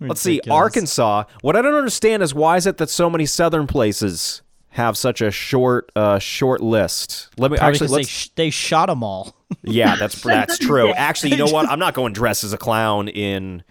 Let's 0.00 0.20
see, 0.20 0.40
Arkansas. 0.50 1.22
What 1.42 1.54
I 1.54 1.62
don't 1.62 1.74
understand 1.76 2.20
is 2.24 2.34
why 2.34 2.56
is 2.56 2.66
it 2.66 2.78
that 2.78 2.90
so 2.90 3.08
many 3.08 3.26
southern 3.26 3.68
places 3.68 4.42
have 4.74 4.96
such 4.96 5.20
a 5.20 5.30
short, 5.30 5.90
uh, 5.96 6.18
short 6.18 6.60
list? 6.60 7.28
Let 7.38 7.50
me 7.50 7.58
Probably 7.58 7.70
actually. 7.74 7.86
'cause 7.86 7.90
they, 7.92 7.96
Let's, 7.98 8.08
sh- 8.08 8.28
they 8.34 8.50
shot 8.50 8.86
them 8.86 9.02
all. 9.02 9.34
yeah, 9.62 9.96
that's 9.96 10.20
that's 10.22 10.58
true. 10.66 10.92
Actually, 10.92 11.30
you 11.30 11.36
know 11.36 11.46
what? 11.52 11.68
I'm 11.68 11.78
not 11.78 11.94
going 11.94 12.12
dressed 12.12 12.44
as 12.44 12.52
a 12.52 12.58
clown 12.58 13.08
in 13.08 13.62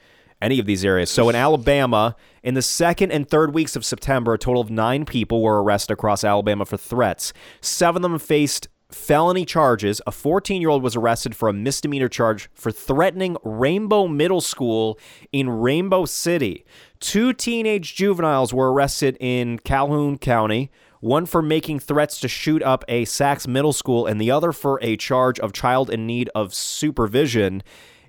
any 0.42 0.60
of 0.60 0.66
these 0.66 0.84
areas. 0.84 1.10
So 1.10 1.30
in 1.30 1.36
Alabama, 1.36 2.16
in 2.42 2.54
the 2.54 2.62
second 2.62 3.12
and 3.12 3.30
third 3.30 3.54
weeks 3.54 3.76
of 3.76 3.86
September, 3.86 4.34
a 4.34 4.38
total 4.38 4.62
of 4.62 4.70
nine 4.70 5.06
people 5.06 5.42
were 5.42 5.62
arrested 5.64 5.94
across 5.94 6.24
Alabama 6.24 6.66
for 6.66 6.76
threats. 6.78 7.32
Seven 7.62 8.04
of 8.04 8.12
them 8.12 8.20
faced 8.20 8.68
felony 8.92 9.44
charges. 9.46 10.02
A 10.06 10.12
14 10.12 10.62
year 10.62 10.70
old 10.70 10.84
was 10.84 10.96
arrested 10.96 11.36
for 11.36 11.50
a 11.50 11.54
misdemeanor 11.54 12.10
charge 12.10 12.50
for 12.54 12.72
threatening 12.72 13.36
Rainbow 13.44 14.08
Middle 14.08 14.42
School 14.42 15.00
in 15.32 15.50
Rainbow 15.50 16.06
City. 16.06 16.64
Two 17.00 17.34
teenage 17.34 17.96
juveniles 17.96 18.54
were 18.54 18.72
arrested 18.72 19.18
in 19.20 19.60
Calhoun 19.60 20.18
County. 20.18 20.70
One 21.04 21.26
for 21.26 21.42
making 21.42 21.82
threats 21.82 22.18
to 22.22 22.30
shoot 22.30 22.64
up 22.64 22.86
a 22.88 23.04
Saks 23.04 23.46
middle 23.46 23.74
school, 23.74 24.06
and 24.06 24.22
the 24.22 24.32
other 24.32 24.54
for 24.54 24.80
a 24.82 24.96
charge 24.96 25.38
of 25.38 25.52
child 25.52 25.90
in 25.90 26.08
need 26.08 26.30
of 26.34 26.54
supervision. 26.54 27.62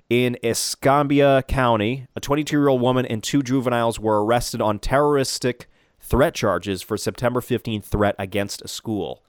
In 0.09 0.37
Escambia 0.41 1.43
County, 1.45 2.07
a 2.15 2.21
22 2.21 2.55
year 2.55 2.69
old 2.69 2.79
woman 2.79 3.05
and 3.05 3.21
two 3.21 3.43
juveniles 3.43 3.99
were 3.99 4.23
arrested 4.23 4.61
on 4.61 4.79
terroristic 4.79 5.67
threat 5.99 6.33
charges 6.33 6.81
for 6.81 6.95
September 6.95 7.41
15th 7.41 7.83
threat 7.83 8.15
against 8.17 8.61
a 8.61 8.69
school. 8.69 9.25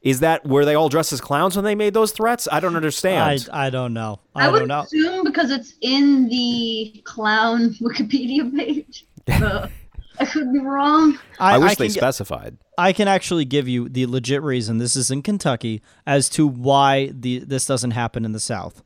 Is 0.00 0.20
that 0.20 0.46
were 0.46 0.64
they 0.64 0.76
all 0.76 0.88
dressed 0.88 1.12
as 1.12 1.20
clowns 1.20 1.56
when 1.56 1.64
they 1.64 1.74
made 1.74 1.94
those 1.94 2.12
threats? 2.12 2.46
I 2.52 2.60
don't 2.60 2.76
understand. 2.76 3.48
I 3.52 3.70
don't 3.70 3.92
know. 3.92 4.20
I, 4.36 4.46
I, 4.46 4.50
would 4.52 4.60
don't 4.60 4.68
know. 4.68 4.82
assume 4.82 5.24
because 5.24 5.50
it's 5.50 5.74
in 5.80 6.28
the 6.28 7.02
clown 7.04 7.70
Wikipedia 7.80 8.56
page. 8.56 9.04
I 10.18 10.26
could 10.26 10.52
be 10.52 10.60
wrong. 10.60 11.18
I, 11.40 11.58
wish 11.58 11.72
I 11.72 11.74
they 11.74 11.86
can, 11.86 11.94
specified. 11.94 12.56
I 12.78 12.92
can 12.92 13.08
actually 13.08 13.44
give 13.44 13.66
you 13.68 13.88
the 13.88 14.06
legit 14.06 14.42
reason. 14.42 14.78
This 14.78 14.96
is 14.96 15.10
in 15.10 15.22
Kentucky 15.22 15.82
as 16.06 16.28
to 16.30 16.46
why 16.46 17.10
the 17.12 17.40
this 17.40 17.66
doesn't 17.66 17.92
happen 17.92 18.24
in 18.24 18.32
the 18.32 18.40
South. 18.40 18.82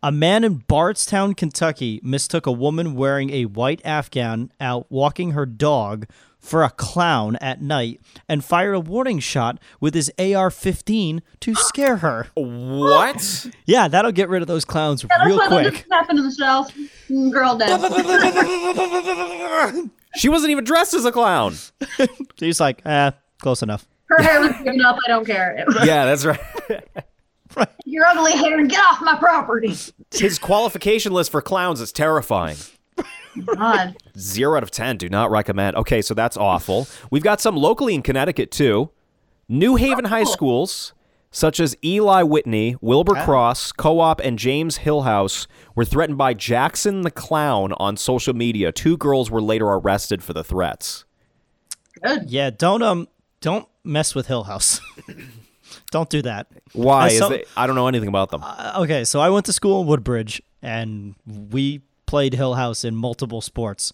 A 0.00 0.12
man 0.12 0.44
in 0.44 0.62
Bardstown, 0.68 1.34
Kentucky, 1.34 2.00
mistook 2.04 2.46
a 2.46 2.52
woman 2.52 2.94
wearing 2.94 3.30
a 3.30 3.46
white 3.46 3.80
afghan 3.84 4.52
out 4.60 4.86
walking 4.90 5.32
her 5.32 5.44
dog 5.44 6.06
for 6.38 6.62
a 6.62 6.70
clown 6.70 7.34
at 7.40 7.60
night 7.60 8.00
and 8.28 8.44
fired 8.44 8.74
a 8.74 8.80
warning 8.80 9.18
shot 9.18 9.58
with 9.80 9.94
his 9.94 10.08
AR-15 10.16 11.20
to 11.40 11.54
scare 11.56 11.96
her. 11.96 12.28
What? 12.34 13.48
Yeah, 13.66 13.88
that'll 13.88 14.12
get 14.12 14.28
rid 14.28 14.40
of 14.40 14.46
those 14.46 14.64
clowns 14.64 15.04
Yeah, 15.04 15.24
real 15.24 15.38
quick. 15.48 15.64
doesn't 15.64 15.90
happen 15.90 16.18
in 16.18 16.24
the 16.24 16.32
South. 16.32 16.72
Girl 17.08 17.56
dead. 17.56 17.80
she 20.16 20.28
wasn't 20.28 20.50
even 20.50 20.64
dressed 20.64 20.94
as 20.94 21.04
a 21.04 21.12
clown. 21.12 21.54
He's 22.36 22.60
like, 22.60 22.84
eh, 22.86 23.10
close 23.40 23.62
enough. 23.62 23.86
Her 24.06 24.22
hair 24.22 24.40
was 24.40 24.52
big 24.58 24.74
enough. 24.74 24.98
I 25.04 25.08
don't 25.08 25.24
care. 25.26 25.64
Yeah, 25.84 26.04
that's 26.06 26.24
right. 26.24 26.40
Your 27.84 28.04
ugly 28.06 28.32
hair 28.32 28.58
and 28.58 28.70
get 28.70 28.80
off 28.80 29.00
my 29.02 29.16
property. 29.16 29.74
His 30.12 30.38
qualification 30.38 31.12
list 31.12 31.30
for 31.30 31.40
clowns 31.42 31.80
is 31.80 31.92
terrifying. 31.92 32.56
God. 33.44 33.96
Zero 34.18 34.56
out 34.56 34.62
of 34.62 34.70
10. 34.70 34.96
Do 34.98 35.08
not 35.08 35.30
recommend. 35.30 35.76
Okay, 35.76 36.02
so 36.02 36.14
that's 36.14 36.36
awful. 36.36 36.86
We've 37.10 37.22
got 37.22 37.40
some 37.40 37.56
locally 37.56 37.94
in 37.94 38.02
Connecticut, 38.02 38.50
too. 38.50 38.90
New 39.48 39.76
Haven 39.76 40.04
High 40.06 40.24
Schools, 40.24 40.92
such 41.30 41.60
as 41.60 41.76
Eli 41.84 42.22
Whitney, 42.22 42.76
Wilbur 42.80 43.14
Cross, 43.14 43.72
Co 43.72 44.00
op, 44.00 44.20
and 44.20 44.38
James 44.38 44.78
Hillhouse, 44.78 45.46
were 45.74 45.84
threatened 45.84 46.18
by 46.18 46.34
Jackson 46.34 47.02
the 47.02 47.10
Clown 47.10 47.72
on 47.74 47.96
social 47.96 48.34
media. 48.34 48.72
Two 48.72 48.96
girls 48.96 49.30
were 49.30 49.42
later 49.42 49.66
arrested 49.66 50.22
for 50.22 50.32
the 50.32 50.44
threats. 50.44 51.04
Good. 52.02 52.30
Yeah, 52.30 52.50
don't 52.50 52.82
um, 52.82 53.08
don't 53.40 53.68
mess 53.84 54.14
with 54.14 54.28
Hillhouse. 54.28 54.80
don't 55.90 56.08
do 56.08 56.22
that. 56.22 56.48
Why? 56.72 57.06
As 57.08 57.20
Is 57.20 57.28
they, 57.28 57.44
I 57.56 57.66
don't 57.66 57.76
know 57.76 57.88
anything 57.88 58.08
about 58.08 58.30
them. 58.30 58.42
Uh, 58.42 58.74
okay, 58.78 59.04
so 59.04 59.20
I 59.20 59.30
went 59.30 59.46
to 59.46 59.52
school 59.52 59.82
in 59.82 59.86
Woodbridge, 59.86 60.40
and 60.62 61.14
we 61.26 61.82
played 62.06 62.32
Hillhouse 62.32 62.84
in 62.84 62.96
multiple 62.96 63.40
sports. 63.40 63.92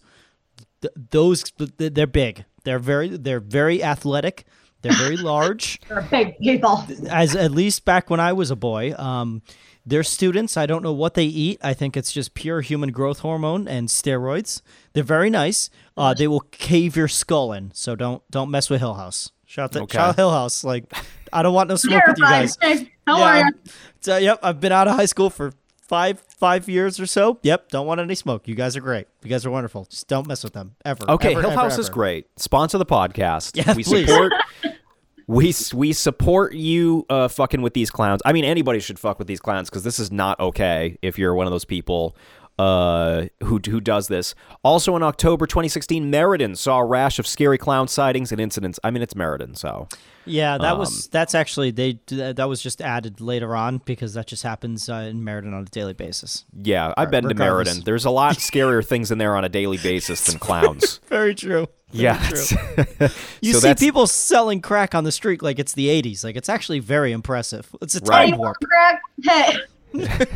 Th- 0.81 0.93
those 1.11 1.51
they're 1.77 2.07
big. 2.07 2.45
They're 2.63 2.79
very 2.79 3.09
they're 3.09 3.39
very 3.39 3.83
athletic. 3.83 4.45
They're 4.85 4.97
very 4.97 5.17
large. 5.17 5.79
They're 5.89 6.01
big 6.03 6.37
people. 6.39 6.85
As 7.09 7.35
at 7.35 7.51
least 7.51 7.85
back 7.85 8.09
when 8.09 8.19
I 8.19 8.33
was 8.33 8.51
a 8.51 8.55
boy, 8.55 8.93
um, 8.97 9.41
they're 9.85 10.03
students. 10.03 10.57
I 10.57 10.65
don't 10.65 10.81
know 10.83 10.93
what 10.93 11.13
they 11.15 11.25
eat. 11.25 11.59
I 11.63 11.73
think 11.73 11.95
it's 11.97 12.11
just 12.11 12.33
pure 12.33 12.61
human 12.61 12.91
growth 12.91 13.19
hormone 13.19 13.67
and 13.67 13.87
steroids. 13.87 14.61
They're 14.93 15.03
very 15.03 15.29
nice. 15.29 15.69
Uh, 15.97 16.13
they 16.13 16.27
will 16.27 16.39
cave 16.39 16.95
your 16.95 17.07
skull 17.07 17.51
in. 17.53 17.71
So 17.73 17.95
don't 17.95 18.21
don't 18.31 18.49
mess 18.49 18.69
with 18.69 18.81
Hillhouse. 18.81 19.31
Shout 19.45 19.63
out 19.65 19.71
to 19.73 19.81
Okay. 19.81 19.97
shout 19.97 20.17
Hillhouse. 20.17 20.63
Like 20.63 20.91
I 21.33 21.43
don't 21.43 21.53
want 21.53 21.69
no 21.69 21.75
smoke 21.75 22.03
with 22.07 22.17
you 22.17 22.23
guys. 22.25 22.57
Hey, 22.61 22.91
how 23.07 23.17
Yeah, 23.19 23.23
are 23.25 23.37
you? 23.37 23.43
I'm- 23.43 23.59
So, 24.01 24.17
yep, 24.17 24.39
I've 24.43 24.59
been 24.59 24.71
out 24.71 24.87
of 24.87 24.95
high 24.95 25.05
school 25.05 25.29
for 25.29 25.51
five 25.81 26.19
five 26.39 26.67
years 26.67 26.99
or 26.99 27.05
so. 27.05 27.39
Yep, 27.43 27.69
don't 27.69 27.85
want 27.85 27.99
any 28.01 28.15
smoke. 28.15 28.47
You 28.47 28.55
guys 28.55 28.75
are 28.75 28.81
great. 28.81 29.07
You 29.23 29.29
guys 29.29 29.45
are 29.45 29.51
wonderful. 29.51 29.85
Just 29.85 30.07
don't 30.07 30.27
mess 30.27 30.43
with 30.43 30.53
them 30.53 30.75
ever. 30.83 31.07
Okay, 31.11 31.31
ever, 31.33 31.41
Hill 31.41 31.51
ever, 31.51 31.61
House 31.61 31.77
is 31.77 31.87
ever. 31.87 31.93
great. 31.93 32.27
Sponsor 32.37 32.79
the 32.79 32.85
podcast. 32.87 33.51
Yeah, 33.55 33.73
we 33.75 33.83
please. 33.83 34.07
support. 34.07 34.33
we 35.27 35.53
we 35.73 35.93
support 35.93 36.53
you 36.53 37.05
uh, 37.09 37.27
fucking 37.27 37.61
with 37.61 37.73
these 37.73 37.89
clowns. 37.89 38.21
I 38.25 38.33
mean, 38.33 38.45
anybody 38.45 38.79
should 38.79 38.99
fuck 38.99 39.17
with 39.19 39.27
these 39.27 39.39
clowns 39.39 39.69
because 39.69 39.83
this 39.83 39.99
is 39.99 40.11
not 40.11 40.39
okay. 40.39 40.97
If 41.01 41.17
you're 41.17 41.33
one 41.33 41.47
of 41.47 41.51
those 41.51 41.65
people 41.65 42.15
uh, 42.57 43.25
who 43.43 43.59
who 43.67 43.81
does 43.81 44.07
this. 44.07 44.33
Also, 44.63 44.95
in 44.95 45.03
October 45.03 45.45
2016, 45.45 46.09
Meriden 46.09 46.55
saw 46.55 46.79
a 46.79 46.85
rash 46.85 47.19
of 47.19 47.27
scary 47.27 47.57
clown 47.57 47.87
sightings 47.87 48.31
and 48.31 48.39
incidents. 48.39 48.79
I 48.83 48.91
mean, 48.91 49.03
it's 49.03 49.15
Meriden, 49.15 49.55
so 49.55 49.89
Yeah, 50.25 50.57
that 50.57 50.73
Um, 50.73 50.79
was 50.79 51.07
that's 51.07 51.35
actually 51.35 51.71
they 51.71 51.99
that 52.07 52.47
was 52.47 52.61
just 52.61 52.81
added 52.81 53.19
later 53.19 53.55
on 53.55 53.81
because 53.83 54.13
that 54.13 54.27
just 54.27 54.43
happens 54.43 54.87
uh, 54.87 55.07
in 55.09 55.23
Meriden 55.23 55.53
on 55.53 55.63
a 55.63 55.65
daily 55.65 55.93
basis. 55.93 56.45
yeah, 56.63 56.93
I've 56.95 57.11
been 57.11 57.27
to. 57.27 57.35
Meriden. 57.35 57.81
There's 57.83 58.05
a 58.05 58.09
lot 58.09 58.35
scarier 58.37 58.85
things 58.85 59.11
in 59.11 59.17
there 59.17 59.35
on 59.35 59.43
a 59.43 59.49
daily 59.49 59.77
basis 59.77 60.23
than 60.25 60.39
clowns. 60.39 61.01
Very 61.07 61.35
true. 61.35 61.67
Yeah, 61.95 62.29
You 63.41 63.53
So 63.53 63.59
see 63.59 63.75
people 63.75 64.07
selling 64.07 64.61
crack 64.61 64.93
on 64.95 65.03
the 65.03 65.11
street 65.11 65.41
like 65.41 65.59
it's 65.59 65.73
the 65.73 65.87
80s. 65.87 66.23
Like 66.23 66.35
it's 66.35 66.49
actually 66.49 66.79
very 66.79 67.11
impressive. 67.11 67.69
It's 67.81 67.95
a 67.95 67.99
Right. 67.99 68.25
Time 68.25 68.29
you 68.33 68.37
warp. 68.37 68.57
crack? 68.63 69.01
Hey. 69.23 69.57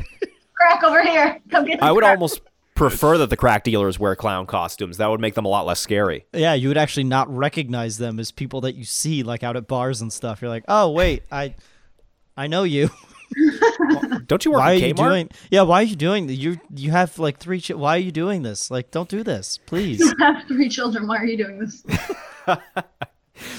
crack 0.55 0.83
over 0.83 1.01
here. 1.03 1.39
Come 1.49 1.65
get 1.65 1.79
some 1.79 1.87
I 1.87 1.91
would 1.91 2.01
crack. 2.03 2.17
almost 2.17 2.41
prefer 2.75 3.17
that 3.17 3.29
the 3.29 3.35
crack 3.37 3.63
dealers 3.63 3.99
wear 3.99 4.15
clown 4.15 4.45
costumes. 4.45 4.97
That 4.97 5.07
would 5.07 5.19
make 5.19 5.35
them 5.35 5.45
a 5.45 5.49
lot 5.49 5.65
less 5.65 5.79
scary. 5.79 6.25
Yeah, 6.33 6.53
you 6.53 6.67
would 6.69 6.77
actually 6.77 7.03
not 7.03 7.29
recognize 7.35 7.97
them 7.97 8.19
as 8.19 8.31
people 8.31 8.61
that 8.61 8.75
you 8.75 8.85
see 8.85 9.23
like 9.23 9.43
out 9.43 9.57
at 9.57 9.67
bars 9.67 10.01
and 10.01 10.11
stuff. 10.13 10.41
You're 10.41 10.49
like, 10.49 10.63
"Oh, 10.67 10.89
wait, 10.91 11.23
I 11.31 11.55
I 12.37 12.47
know 12.47 12.63
you." 12.63 12.89
Don't 14.27 14.43
you 14.45 14.51
work 14.51 14.59
why 14.61 14.71
are 14.71 14.75
you 14.75 14.93
doing 14.93 15.29
yeah 15.51 15.61
why 15.61 15.81
are 15.81 15.83
you 15.85 15.95
doing 15.95 16.29
you 16.29 16.59
you 16.75 16.91
have 16.91 17.17
like 17.19 17.37
three 17.37 17.61
ch- 17.61 17.71
why 17.71 17.95
are 17.95 17.99
you 17.99 18.11
doing 18.11 18.41
this 18.43 18.69
like 18.71 18.91
don't 18.91 19.07
do 19.09 19.23
this 19.23 19.57
please 19.65 19.99
You 19.99 20.13
have 20.19 20.47
three 20.47 20.69
children. 20.69 21.07
Why 21.07 21.17
are 21.17 21.25
you 21.25 21.37
doing 21.37 21.59
this? 21.59 21.83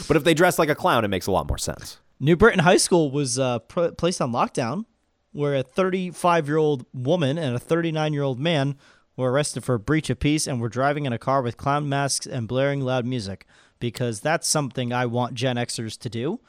But 0.06 0.16
if 0.16 0.24
they 0.24 0.34
dress 0.34 0.58
like 0.58 0.68
a 0.68 0.74
clown, 0.74 1.04
it 1.04 1.08
makes 1.08 1.26
a 1.26 1.30
lot 1.30 1.48
more 1.48 1.56
sense. 1.58 1.98
new 2.18 2.36
britain 2.36 2.60
high 2.60 2.76
school 2.76 3.10
was 3.10 3.38
uh, 3.38 3.60
pr- 3.60 3.88
placed 3.96 4.20
on 4.20 4.30
lockdown 4.32 4.84
where 5.32 5.54
a 5.54 5.62
35 5.62 6.48
year 6.48 6.56
old 6.58 6.84
woman 6.92 7.38
and 7.38 7.56
a 7.56 7.58
39 7.58 8.12
year 8.12 8.22
old 8.22 8.38
man 8.38 8.76
were 9.16 9.30
arrested 9.32 9.64
for 9.64 9.78
breach 9.78 10.10
of 10.10 10.18
peace 10.18 10.46
and 10.46 10.60
were 10.60 10.68
driving 10.68 11.06
in 11.06 11.12
a 11.14 11.18
car 11.18 11.40
with 11.40 11.56
clown 11.56 11.88
masks 11.88 12.26
and 12.26 12.46
blaring 12.48 12.80
loud 12.82 13.06
music 13.06 13.46
because 13.78 14.20
that's 14.20 14.46
something 14.46 14.92
i 14.92 15.06
want 15.06 15.32
gen 15.34 15.56
xers 15.56 15.96
to 15.98 16.10
do 16.10 16.40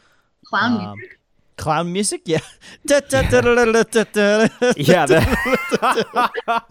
Clown 0.46 0.74
Um, 0.86 0.98
music. 0.98 1.20
Clown 1.58 1.92
music 1.94 2.22
yeah. 2.26 2.40
Yeah, 2.88 3.00
that, 5.08 6.64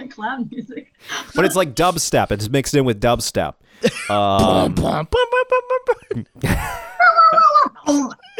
Clown 0.10 0.48
music. 0.50 0.92
but 1.34 1.44
it's 1.44 1.56
like 1.56 1.74
dubstep. 1.74 2.30
It's 2.30 2.48
mixed 2.48 2.74
in 2.74 2.84
with 2.84 3.00
dubstep. 3.00 3.54
Um, 4.10 4.74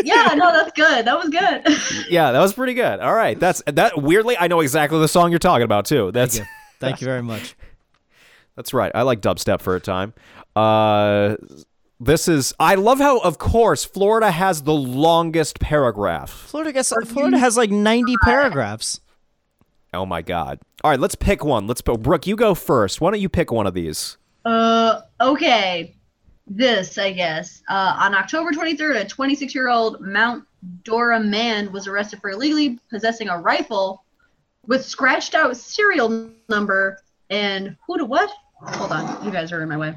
yeah, 0.03 0.35
no, 0.35 0.53
that's 0.53 0.73
good. 0.73 1.05
That 1.07 1.19
was 1.19 1.29
good. 1.29 2.09
yeah, 2.11 2.33
that 2.33 2.41
was 2.41 2.53
pretty 2.55 2.75
good. 2.75 3.01
All 3.01 3.15
right, 3.15 3.39
that's 3.39 3.63
that. 3.67 4.01
Weirdly, 4.01 4.37
I 4.39 4.49
know 4.49 4.61
exactly 4.61 4.99
the 5.01 5.09
song 5.09 5.31
you're 5.31 5.39
talking 5.39 5.65
about 5.65 5.87
too. 5.87 6.13
That's 6.13 6.39
Thank 6.39 6.49
you. 6.49 6.53
Thank 6.81 7.01
you 7.01 7.05
very 7.07 7.23
much. 7.23 7.55
that's 8.55 8.73
right. 8.75 8.93
I 8.95 9.03
like 9.03 9.21
dubstep 9.21 9.61
for 9.61 9.75
a 9.77 9.81
time. 9.81 10.15
Uh, 10.55 11.37
this 11.99 12.29
is. 12.29 12.55
I 12.59 12.75
love 12.75 12.99
how, 12.99 13.19
of 13.19 13.39
course, 13.39 13.85
Florida 13.85 14.31
has 14.31 14.63
the 14.63 14.75
longest 14.75 15.61
paragraph. 15.61 16.31
Florida 16.31 16.73
gets 16.73 16.93
Florida 17.07 17.39
has 17.39 17.57
like 17.57 17.71
90 17.71 18.15
paragraphs. 18.23 19.01
Oh 19.95 20.05
my 20.05 20.23
god! 20.23 20.61
All 20.85 20.91
right, 20.91 21.01
let's 21.01 21.15
pick 21.15 21.45
one. 21.45 21.67
Let's 21.67 21.81
put 21.81 22.03
Brooke. 22.03 22.27
You 22.27 22.37
go 22.37 22.55
first. 22.55 23.01
Why 23.01 23.11
don't 23.11 23.21
you 23.21 23.29
pick 23.29 23.51
one 23.51 23.67
of 23.67 23.75
these? 23.75 24.19
Uh, 24.45 25.01
okay. 25.21 25.95
This, 26.47 26.97
I 26.99 27.13
guess. 27.13 27.63
Uh, 27.69 27.97
on 27.99 28.15
October 28.15 28.53
23rd, 28.53 29.01
a 29.01 29.09
26 29.09 29.55
year 29.55 29.69
old 29.69 30.01
Mount 30.01 30.45
Dora 30.85 31.19
man 31.19 31.73
was 31.73 31.87
arrested 31.87 32.21
for 32.21 32.31
illegally 32.31 32.79
possessing 32.91 33.29
a 33.29 33.39
rifle 33.39 34.05
with 34.67 34.85
scratched 34.85 35.35
out 35.35 35.57
serial 35.57 36.31
number 36.49 36.99
and 37.31 37.77
who 37.87 37.99
to 37.99 38.05
what? 38.05 38.31
Hold 38.61 38.93
on. 38.93 39.25
You 39.25 39.31
guys 39.31 39.51
are 39.53 39.63
in 39.63 39.69
my 39.69 39.77
way. 39.77 39.97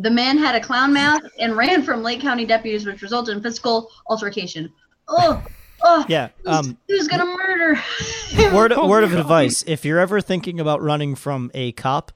The 0.00 0.10
man 0.10 0.38
had 0.38 0.54
a 0.54 0.60
clown 0.60 0.92
mask 0.92 1.24
and 1.38 1.56
ran 1.56 1.82
from 1.82 2.02
Lake 2.02 2.20
County 2.20 2.46
deputies, 2.46 2.86
which 2.86 3.02
resulted 3.02 3.36
in 3.36 3.42
physical 3.42 3.90
altercation. 4.06 4.72
Oh, 5.08 5.42
oh. 5.82 6.04
Yeah. 6.08 6.28
Um, 6.46 6.78
Who's 6.88 7.08
gonna 7.08 7.24
murder? 7.26 7.80
word 8.54 8.72
Oh 8.72 8.86
word 8.88 9.02
of 9.04 9.10
God. 9.10 9.20
advice: 9.20 9.64
if 9.66 9.84
you're 9.84 9.98
ever 9.98 10.20
thinking 10.20 10.60
about 10.60 10.80
running 10.82 11.14
from 11.16 11.50
a 11.52 11.72
cop, 11.72 12.12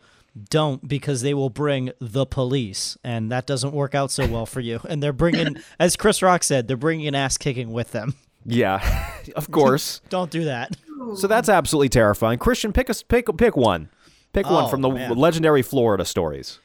don't 0.49 0.87
because 0.87 1.23
they 1.23 1.35
will 1.35 1.51
bring 1.51 1.91
the 2.01 2.25
police, 2.25 2.97
and 3.03 3.33
that 3.33 3.47
doesn't 3.47 3.73
work 3.73 3.95
out 3.95 4.11
so 4.13 4.27
well 4.29 4.47
for 4.47 4.61
you. 4.61 4.81
And 4.89 5.03
they're 5.03 5.13
bringing, 5.13 5.57
as 5.81 5.97
Chris 5.97 6.23
Rock 6.23 6.45
said, 6.45 6.69
they're 6.69 6.77
bringing 6.77 7.09
an 7.09 7.15
ass 7.17 7.37
kicking 7.37 7.73
with 7.73 7.91
them. 7.91 8.15
Yeah, 8.47 9.17
of 9.37 9.51
course. 9.51 10.01
Don't 10.09 10.31
do 10.31 10.45
that. 10.45 10.77
so 11.17 11.27
that's 11.27 11.49
absolutely 11.49 11.89
terrifying. 11.89 12.39
Christian, 12.39 12.73
pick 12.73 12.89
a 12.89 12.95
pick 13.09 13.27
pick 13.37 13.57
one. 13.57 13.89
Pick 14.33 14.47
one 14.47 14.65
Oh, 14.65 14.69
from 14.69 14.81
the 14.83 14.89
man. 14.89 15.15
legendary 15.17 15.63
Florida 15.63 16.05
stories. 16.05 16.59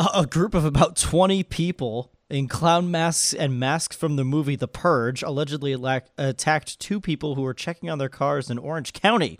A, 0.00 0.20
a 0.20 0.26
group 0.26 0.54
of 0.54 0.64
about 0.64 0.96
20 0.96 1.42
people 1.44 2.10
in 2.30 2.48
clown 2.48 2.90
masks 2.90 3.34
and 3.34 3.60
masks 3.60 3.94
from 3.94 4.16
the 4.16 4.24
movie 4.24 4.56
The 4.56 4.66
Purge 4.68 5.22
allegedly 5.22 5.76
attacked 6.16 6.80
two 6.80 7.00
people 7.00 7.34
who 7.34 7.42
were 7.42 7.52
checking 7.54 7.90
on 7.90 7.98
their 7.98 8.08
cars 8.08 8.48
in 8.50 8.58
Orange 8.58 8.92
County. 8.92 9.38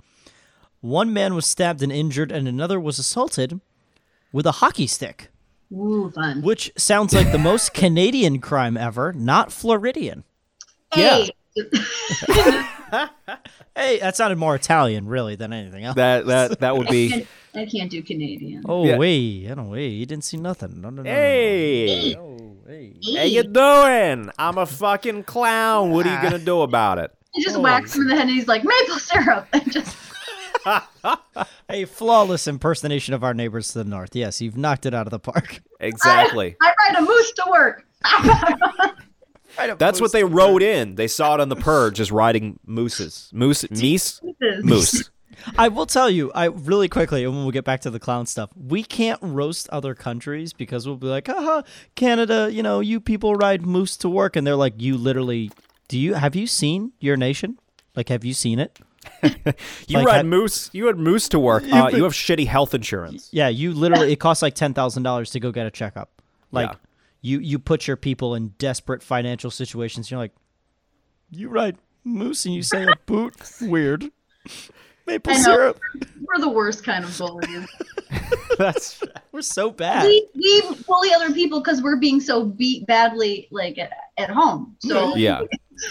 One 0.81 1.13
man 1.13 1.35
was 1.35 1.47
stabbed 1.47 1.83
and 1.83 1.91
injured, 1.93 2.31
and 2.31 2.47
another 2.47 2.79
was 2.79 2.99
assaulted 2.99 3.61
with 4.33 4.45
a 4.47 4.53
hockey 4.53 4.87
stick, 4.87 5.31
Ooh, 5.73 6.11
fun. 6.11 6.43
which 6.43 6.73
sounds 6.77 7.15
like 7.15 7.33
the 7.33 7.39
most 7.39 7.73
Canadian 7.75 8.41
crime 8.41 8.77
ever, 8.77 9.13
not 9.13 9.53
Floridian. 9.53 10.25
Hey, 10.93 11.31
Hey, 13.77 13.99
that 14.01 14.17
sounded 14.17 14.37
more 14.37 14.55
Italian, 14.55 15.07
really, 15.07 15.37
than 15.37 15.53
anything 15.53 15.85
else. 15.85 15.97
That 15.97 16.27
that 16.27 16.61
that 16.61 16.77
would 16.77 16.89
be 16.89 17.27
I 17.55 17.67
can't 17.67 17.91
do 17.91 18.03
Canadian. 18.03 18.63
Oh 18.69 18.85
Yeah. 18.85 18.97
wait, 18.99 19.49
I 19.51 19.55
don't 19.55 19.71
wait. 19.71 19.89
You 19.89 20.07
didn't 20.07 20.25
see 20.25 20.37
nothing. 20.37 20.81
No, 20.81 20.91
no, 20.91 21.03
no, 21.03 21.03
no, 21.03 21.11
no. 21.11 21.11
Hey, 21.11 22.15
Oh, 22.17 22.57
hey. 22.67 22.95
how 23.17 23.23
you 23.25 23.43
doing? 23.43 24.31
I'm 24.39 24.59
a 24.59 24.67
fucking 24.67 25.25
clown. 25.25 25.91
What 25.91 26.07
are 26.07 26.15
you 26.15 26.23
gonna 26.23 26.39
do 26.45 26.63
about 26.63 26.99
it? 26.99 27.13
He 27.33 27.43
just 27.45 27.57
Oh. 27.57 27.61
whacks 27.61 27.95
him 27.95 28.03
in 28.03 28.09
the 28.09 28.15
head 28.17 28.23
and 28.27 28.31
he's 28.31 28.49
like, 28.49 28.65
maple 28.65 28.99
syrup. 28.99 29.47
And 29.53 29.71
just 29.73 29.97
A 31.71 31.85
flawless 31.87 32.47
impersonation 32.49 33.15
of 33.15 33.23
our 33.25 33.33
neighbors 33.35 33.69
to 33.73 33.79
the 33.79 33.85
north. 33.85 34.15
Yes, 34.17 34.41
you've 34.41 34.57
knocked 34.57 34.85
it 34.85 34.93
out 34.95 35.07
of 35.07 35.11
the 35.11 35.19
park. 35.21 35.63
Exactly. 35.81 36.57
I 36.61 36.73
ride 36.89 36.99
a 36.99 37.03
moose 37.03 37.33
to 37.33 37.45
work. 37.51 37.87
That's 39.79 40.01
what 40.01 40.13
they 40.13 40.25
wrote 40.25 40.63
in. 40.63 40.95
They 40.97 41.09
saw 41.09 41.35
it 41.35 41.41
on 41.41 41.49
the 41.49 41.57
purge 41.57 42.01
as 42.01 42.11
riding 42.13 42.59
mooses. 42.67 43.31
Moose, 43.33 43.63
meese, 43.65 44.21
moose. 44.63 45.09
I 45.57 45.69
will 45.69 45.87
tell 45.87 46.11
you, 46.11 46.31
I 46.35 46.47
really 46.47 46.89
quickly, 46.89 47.25
and 47.25 47.35
when 47.35 47.45
we 47.47 47.53
get 47.53 47.65
back 47.65 47.81
to 47.83 47.91
the 47.91 47.99
clown 48.01 48.27
stuff, 48.27 48.51
we 48.57 48.83
can't 48.83 49.19
roast 49.23 49.69
other 49.71 49.95
countries 49.95 50.53
because 50.53 50.87
we'll 50.87 50.97
be 50.97 51.07
like, 51.07 51.27
haha, 51.27 51.63
Canada, 51.95 52.49
you 52.53 52.63
know, 52.63 52.81
you 52.81 53.01
people 53.01 53.35
ride 53.35 53.65
moose 53.67 53.97
to 53.99 54.09
work, 54.09 54.37
and 54.37 54.47
they're 54.47 54.57
like, 54.57 54.75
you 54.81 54.97
literally, 54.97 55.51
do 55.89 55.99
you 55.99 56.15
have 56.15 56.35
you 56.37 56.47
seen 56.47 56.93
your 57.01 57.17
nation? 57.17 57.59
Like, 57.97 58.09
have 58.09 58.25
you 58.25 58.35
seen 58.35 58.59
it? 58.59 58.79
You 59.89 59.97
Like, 59.99 60.07
ride 60.07 60.17
ha- 60.19 60.23
moose. 60.25 60.71
You 60.73 60.87
had 60.87 60.99
moose 60.99 61.29
to 61.31 61.39
work. 61.39 61.63
Uh, 61.65 61.91
you 61.93 62.05
have 62.05 62.13
shitty 62.13 62.47
health 62.47 62.75
insurance. 62.75 63.29
Yeah, 63.33 63.49
you 63.49 63.73
literally, 63.73 64.13
it 64.13 64.17
costs 64.21 64.43
like 64.43 64.55
ten 64.55 64.75
thousand 64.75 65.03
dollars 65.05 65.31
to 65.31 65.41
go 65.41 65.51
get 65.53 65.67
a 65.67 65.71
checkup. 65.71 66.23
Like, 66.53 66.69
Yeah. 66.71 66.77
you 67.23 67.39
you 67.41 67.59
put 67.59 67.87
your 67.87 67.97
people 67.97 68.35
in 68.35 68.49
desperate 68.59 69.03
financial 69.03 69.51
situations. 69.51 70.11
You're 70.11 70.21
like, 70.21 70.33
you 71.31 71.49
ride 71.49 71.79
moose 72.05 72.45
and 72.45 72.55
you 72.55 72.63
say 72.63 72.85
a 72.85 72.95
boot, 73.07 73.35
weird. 73.63 74.11
Maple 75.11 75.33
I 75.33 75.37
know. 75.37 75.43
syrup. 75.43 75.81
We're 76.23 76.41
the 76.41 76.49
worst 76.49 76.85
kind 76.85 77.05
of 77.05 77.17
bullies. 77.19 77.69
That's 78.59 79.03
We're 79.33 79.43
so 79.43 79.71
bad. 79.71 80.05
we, 80.07 80.27
we 80.35 80.63
bully 80.87 81.13
other 81.13 81.33
people 81.33 81.61
because 81.61 81.83
we're 81.83 81.97
being 81.97 82.21
so 82.21 82.45
beat 82.45 82.87
badly, 82.87 83.49
like 83.51 83.79
at, 83.79 83.93
at 84.19 84.31
home. 84.31 84.77
So 84.81 85.17
yeah. 85.17 85.43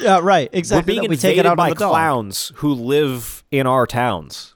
Yeah, 0.02 0.20
right. 0.22 0.50
Exactly. 0.54 0.94
We're 0.94 1.02
being 1.02 1.10
we 1.10 1.18
take 1.18 1.32
invaded 1.38 1.40
it 1.40 1.46
out 1.48 1.58
by 1.58 1.64
on 1.66 1.70
the 1.72 1.76
dog. 1.76 1.92
clowns 1.92 2.52
who 2.56 2.74
live 2.74 3.44
in 3.52 3.68
our 3.68 3.86
towns. 3.88 4.56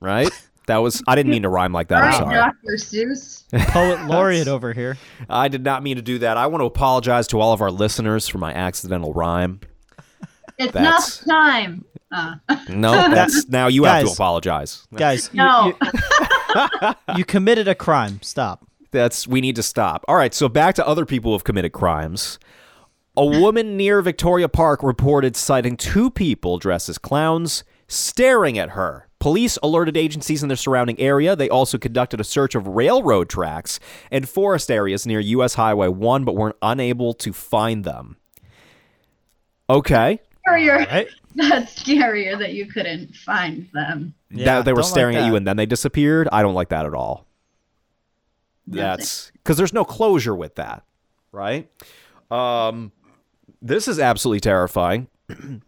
Right? 0.00 0.30
That 0.66 0.78
was. 0.78 1.02
I 1.06 1.14
didn't 1.16 1.30
mean 1.30 1.42
to 1.42 1.48
rhyme 1.48 1.72
like 1.72 1.88
that. 1.88 1.98
all 1.98 2.04
I'm 2.22 2.28
right, 2.28 2.38
sorry. 2.40 2.52
Dr. 2.52 2.76
Seuss. 2.76 3.44
Poet 3.72 4.06
laureate 4.06 4.48
over 4.48 4.72
here. 4.72 4.96
I 5.28 5.48
did 5.48 5.62
not 5.64 5.82
mean 5.82 5.96
to 5.96 6.02
do 6.02 6.18
that. 6.20 6.36
I 6.36 6.46
want 6.46 6.62
to 6.62 6.66
apologize 6.66 7.26
to 7.28 7.40
all 7.40 7.52
of 7.52 7.60
our 7.60 7.70
listeners 7.70 8.26
for 8.28 8.38
my 8.38 8.54
accidental 8.54 9.12
rhyme. 9.12 9.60
It's 10.60 10.72
That's- 10.72 11.26
not 11.26 11.34
time. 11.46 11.84
Uh, 12.12 12.34
No, 12.68 12.92
that's 13.14 13.48
now 13.48 13.68
you 13.68 13.84
have 13.84 14.04
to 14.04 14.10
apologize. 14.12 14.86
Guys, 14.94 15.30
you, 15.32 15.38
no. 15.38 15.72
you, 15.82 16.94
you 17.18 17.24
committed 17.24 17.66
a 17.68 17.74
crime. 17.74 18.20
Stop. 18.22 18.66
That's 18.90 19.26
we 19.26 19.40
need 19.40 19.56
to 19.56 19.62
stop. 19.62 20.04
All 20.08 20.16
right, 20.16 20.34
so 20.34 20.48
back 20.48 20.74
to 20.74 20.86
other 20.86 21.06
people 21.06 21.32
who've 21.32 21.44
committed 21.44 21.72
crimes. 21.72 22.38
A 23.16 23.24
woman 23.24 23.76
near 23.76 24.02
Victoria 24.02 24.48
Park 24.48 24.82
reported 24.82 25.36
sighting 25.36 25.76
two 25.76 26.10
people 26.10 26.58
dressed 26.58 26.88
as 26.88 26.98
clowns 26.98 27.64
staring 27.88 28.58
at 28.58 28.70
her. 28.70 29.08
Police 29.18 29.58
alerted 29.62 29.96
agencies 29.96 30.42
in 30.42 30.48
the 30.48 30.56
surrounding 30.56 30.98
area. 30.98 31.36
They 31.36 31.48
also 31.48 31.76
conducted 31.76 32.20
a 32.20 32.24
search 32.24 32.54
of 32.54 32.66
railroad 32.66 33.28
tracks 33.28 33.78
and 34.10 34.28
forest 34.28 34.70
areas 34.70 35.06
near 35.06 35.20
US 35.20 35.54
Highway 35.54 35.88
1 35.88 36.24
but 36.24 36.34
weren't 36.36 36.56
unable 36.62 37.12
to 37.14 37.32
find 37.32 37.84
them. 37.84 38.16
Okay. 39.68 40.20
Scarier. 40.46 40.86
Right? 40.90 41.08
That's 41.34 41.82
scarier 41.82 42.38
that 42.38 42.52
you 42.52 42.66
couldn't 42.66 43.14
find 43.14 43.68
them. 43.72 44.14
Yeah, 44.30 44.56
that 44.56 44.64
they 44.64 44.72
were 44.72 44.76
don't 44.76 44.84
like 44.84 44.90
staring 44.90 45.16
at 45.16 45.26
you 45.26 45.36
and 45.36 45.46
then 45.46 45.56
they 45.56 45.66
disappeared. 45.66 46.28
I 46.32 46.42
don't 46.42 46.54
like 46.54 46.70
that 46.70 46.86
at 46.86 46.94
all. 46.94 47.26
That's 48.66 49.30
because 49.32 49.56
there's 49.56 49.72
no 49.72 49.84
closure 49.84 50.34
with 50.34 50.54
that, 50.56 50.84
right? 51.32 51.68
Um, 52.30 52.92
this 53.60 53.88
is 53.88 53.98
absolutely 53.98 54.40
terrifying. 54.40 55.08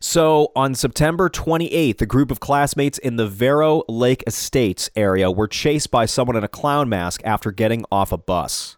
so 0.00 0.52
on 0.54 0.74
September 0.74 1.30
28th, 1.30 2.02
a 2.02 2.06
group 2.06 2.30
of 2.30 2.40
classmates 2.40 2.98
in 2.98 3.16
the 3.16 3.26
Vero 3.26 3.82
Lake 3.88 4.22
Estates 4.26 4.90
area 4.94 5.30
were 5.30 5.48
chased 5.48 5.90
by 5.90 6.04
someone 6.04 6.36
in 6.36 6.44
a 6.44 6.48
clown 6.48 6.88
mask 6.88 7.22
after 7.24 7.50
getting 7.50 7.84
off 7.90 8.12
a 8.12 8.18
bus. 8.18 8.76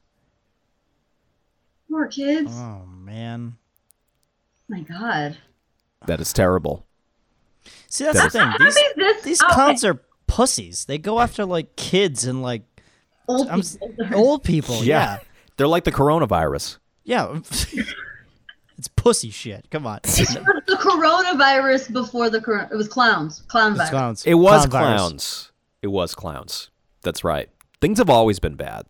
Poor 1.90 2.06
kids. 2.06 2.52
Oh 2.54 2.86
man. 2.86 3.56
My 4.68 4.80
God. 4.80 5.38
That 6.06 6.20
is 6.20 6.32
terrible. 6.32 6.86
See, 7.88 8.04
that's 8.04 8.18
That 8.18 8.32
the 8.32 8.38
thing. 8.38 8.48
How 8.48 8.58
These, 8.58 8.74
this? 8.96 9.22
these 9.22 9.42
oh, 9.42 9.48
clowns 9.52 9.84
are 9.84 10.00
pussies. 10.26 10.86
They 10.86 10.98
go 10.98 11.20
after 11.20 11.44
like 11.44 11.76
kids 11.76 12.24
and 12.24 12.42
like 12.42 12.62
old 13.28 13.48
I'm 13.48 13.60
people. 13.62 14.14
old 14.14 14.42
people. 14.44 14.76
Yeah. 14.84 15.18
They're 15.56 15.68
like 15.68 15.84
the 15.84 15.92
coronavirus. 15.92 16.78
Yeah. 17.04 17.38
it's 18.78 18.88
pussy 18.96 19.30
shit. 19.30 19.68
Come 19.70 19.86
on. 19.86 20.00
The 20.02 20.78
coronavirus 20.80 21.92
before 21.92 22.30
the 22.30 22.40
corona. 22.40 22.68
It 22.72 22.76
was 22.76 22.88
clowns. 22.88 23.42
Clown 23.48 23.74
virus. 23.76 23.90
clowns. 23.90 24.26
It 24.26 24.34
was 24.34 24.66
Clown 24.66 24.70
virus. 24.70 25.00
clowns. 25.00 25.52
It 25.82 25.88
was 25.88 26.14
clowns. 26.14 26.70
That's 27.02 27.22
right. 27.22 27.48
Things 27.80 27.98
have 27.98 28.08
always 28.10 28.38
been 28.38 28.54
bad. 28.54 28.86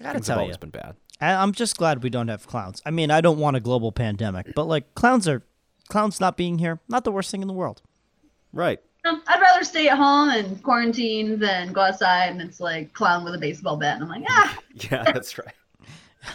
I 0.00 0.02
gotta 0.04 0.14
Things 0.14 0.26
have 0.28 0.34
tell 0.36 0.36
you. 0.38 0.42
always 0.42 0.56
been 0.56 0.70
bad. 0.70 0.96
I- 1.20 1.34
I'm 1.34 1.52
just 1.52 1.76
glad 1.76 2.02
we 2.02 2.10
don't 2.10 2.28
have 2.28 2.46
clowns. 2.46 2.80
I 2.86 2.90
mean, 2.90 3.10
I 3.10 3.20
don't 3.20 3.38
want 3.38 3.56
a 3.56 3.60
global 3.60 3.92
pandemic, 3.92 4.54
but 4.54 4.64
like 4.64 4.94
clowns 4.94 5.26
are 5.28 5.42
clowns 5.88 6.20
not 6.20 6.36
being 6.36 6.58
here, 6.58 6.80
not 6.88 7.04
the 7.04 7.12
worst 7.12 7.30
thing 7.30 7.42
in 7.42 7.48
the 7.48 7.54
world. 7.54 7.82
Right. 8.52 8.80
Um, 9.04 9.22
I'd 9.26 9.40
rather 9.40 9.64
stay 9.64 9.88
at 9.88 9.96
home 9.96 10.30
and 10.30 10.62
quarantine 10.62 11.38
than 11.38 11.72
go 11.72 11.80
outside 11.82 12.30
and 12.30 12.40
it's 12.42 12.60
like 12.60 12.92
clown 12.92 13.24
with 13.24 13.34
a 13.34 13.38
baseball 13.38 13.76
bat. 13.76 13.94
And 13.94 14.04
I'm 14.04 14.08
like, 14.10 14.24
ah, 14.28 14.58
Yeah, 14.90 15.04
that's 15.04 15.38
right. 15.38 15.54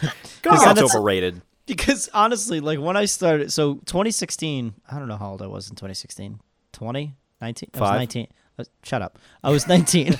Because 0.00 0.62
That's 0.62 0.64
that's- 0.80 0.94
overrated. 0.96 1.40
Because 1.66 2.10
honestly, 2.12 2.60
like 2.60 2.78
when 2.78 2.96
I 2.96 3.06
started, 3.06 3.50
so 3.52 3.74
2016, 3.86 4.74
I 4.90 4.98
don't 4.98 5.08
know 5.08 5.16
how 5.16 5.30
old 5.30 5.40
I 5.40 5.46
was 5.46 5.70
in 5.70 5.76
2016. 5.76 6.38
20? 6.72 7.14
19? 7.40 7.70
I 7.72 7.78
was 7.80 7.88
Five. 7.88 7.98
19. 8.00 8.26
Uh, 8.58 8.64
shut 8.82 9.00
up. 9.02 9.18
I 9.42 9.50
was 9.50 9.66
19. 9.66 10.14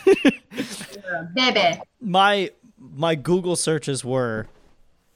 baby. 1.35 1.81
my 2.01 2.51
my 2.93 3.15
Google 3.15 3.57
searches 3.57 4.05
were 4.05 4.47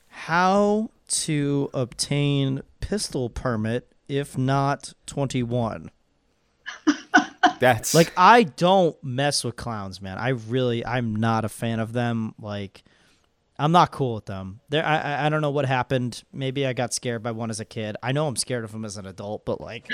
how 0.08 0.90
to 1.08 1.70
obtain 1.74 2.62
pistol 2.80 3.28
permit 3.30 3.92
if 4.08 4.38
not 4.38 4.94
21. 5.06 5.90
That's 7.60 7.94
Like 7.94 8.12
I 8.16 8.44
don't 8.44 8.96
mess 9.02 9.42
with 9.44 9.56
clowns, 9.56 10.00
man. 10.00 10.16
I 10.18 10.28
really 10.30 10.84
I'm 10.86 11.16
not 11.16 11.44
a 11.44 11.48
fan 11.48 11.80
of 11.80 11.92
them. 11.92 12.34
Like 12.40 12.82
I'm 13.58 13.72
not 13.72 13.90
cool 13.90 14.14
with 14.14 14.26
them. 14.26 14.60
There 14.68 14.84
I 14.84 15.26
I- 15.26 15.28
don't 15.28 15.40
know 15.42 15.50
what 15.50 15.66
happened. 15.66 16.22
Maybe 16.32 16.66
I 16.66 16.72
got 16.72 16.94
scared 16.94 17.22
by 17.22 17.32
one 17.32 17.50
as 17.50 17.60
a 17.60 17.64
kid. 17.64 17.96
I 18.02 18.12
know 18.12 18.26
I'm 18.28 18.36
scared 18.36 18.64
of 18.64 18.72
them 18.72 18.84
as 18.84 18.96
an 18.96 19.06
adult, 19.06 19.44
but 19.44 19.60
like 19.60 19.88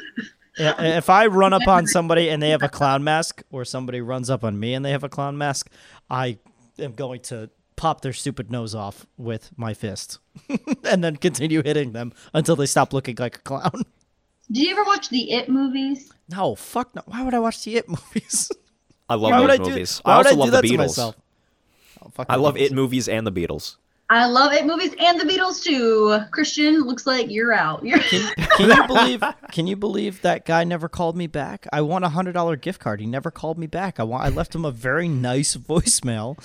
if 0.58 1.08
I 1.10 1.26
run 1.26 1.52
up 1.52 1.66
on 1.66 1.86
somebody 1.86 2.28
and 2.28 2.42
they 2.42 2.50
have 2.50 2.62
a 2.62 2.68
clown 2.68 3.02
mask 3.04 3.42
or 3.50 3.64
somebody 3.64 4.00
runs 4.00 4.28
up 4.30 4.44
on 4.44 4.58
me 4.60 4.74
and 4.74 4.84
they 4.84 4.90
have 4.90 5.04
a 5.04 5.08
clown 5.08 5.36
mask, 5.38 5.70
I 6.10 6.38
am 6.78 6.92
going 6.92 7.20
to 7.22 7.50
pop 7.76 8.00
their 8.00 8.12
stupid 8.12 8.50
nose 8.50 8.74
off 8.74 9.06
with 9.18 9.50
my 9.56 9.74
fist 9.74 10.18
and 10.84 11.04
then 11.04 11.16
continue 11.16 11.62
hitting 11.62 11.92
them 11.92 12.12
until 12.32 12.56
they 12.56 12.66
stop 12.66 12.92
looking 12.92 13.16
like 13.18 13.36
a 13.36 13.40
clown. 13.40 13.82
Did 14.50 14.62
you 14.62 14.70
ever 14.72 14.84
watch 14.84 15.08
the 15.10 15.32
It 15.32 15.48
movies? 15.48 16.12
No, 16.28 16.54
fuck 16.54 16.94
no. 16.94 17.02
Why 17.06 17.22
would 17.22 17.34
I 17.34 17.38
watch 17.38 17.62
the 17.64 17.76
It 17.76 17.88
movies? 17.88 18.50
I 19.08 19.14
love 19.14 19.30
Why 19.32 19.40
would 19.40 19.50
those 19.50 19.60
I 19.60 19.62
do- 19.64 19.70
movies. 19.70 20.00
I 20.04 20.12
also 20.14 20.30
I 20.30 20.32
love 20.34 20.50
the 20.50 20.60
Beatles. 20.62 21.14
Oh, 22.02 22.08
fuck 22.14 22.26
I 22.28 22.36
the 22.36 22.42
love 22.42 22.54
Beatles. 22.54 22.60
it 22.66 22.72
movies 22.72 23.08
and 23.08 23.26
the 23.26 23.32
Beatles. 23.32 23.76
I 24.08 24.26
love 24.26 24.52
It 24.52 24.66
movies 24.66 24.94
and 25.00 25.20
the 25.20 25.24
Beatles 25.24 25.62
too. 25.62 26.18
Christian, 26.30 26.82
looks 26.82 27.06
like 27.06 27.28
you're 27.28 27.52
out. 27.52 27.84
You're 27.84 27.98
Can, 27.98 28.32
can 28.56 28.70
you 28.70 28.86
believe? 28.86 29.24
Can 29.50 29.66
you 29.66 29.76
believe 29.76 30.22
that 30.22 30.44
guy 30.44 30.62
never 30.64 30.88
called 30.88 31.16
me 31.16 31.26
back? 31.26 31.66
I 31.72 31.80
won 31.80 32.04
a 32.04 32.08
hundred 32.08 32.32
dollar 32.32 32.56
gift 32.56 32.80
card. 32.80 33.00
He 33.00 33.06
never 33.06 33.30
called 33.30 33.58
me 33.58 33.66
back. 33.66 33.98
I 33.98 34.04
want. 34.04 34.24
I 34.24 34.28
left 34.28 34.54
him 34.54 34.64
a 34.64 34.70
very 34.70 35.08
nice 35.08 35.56
voicemail. 35.56 36.38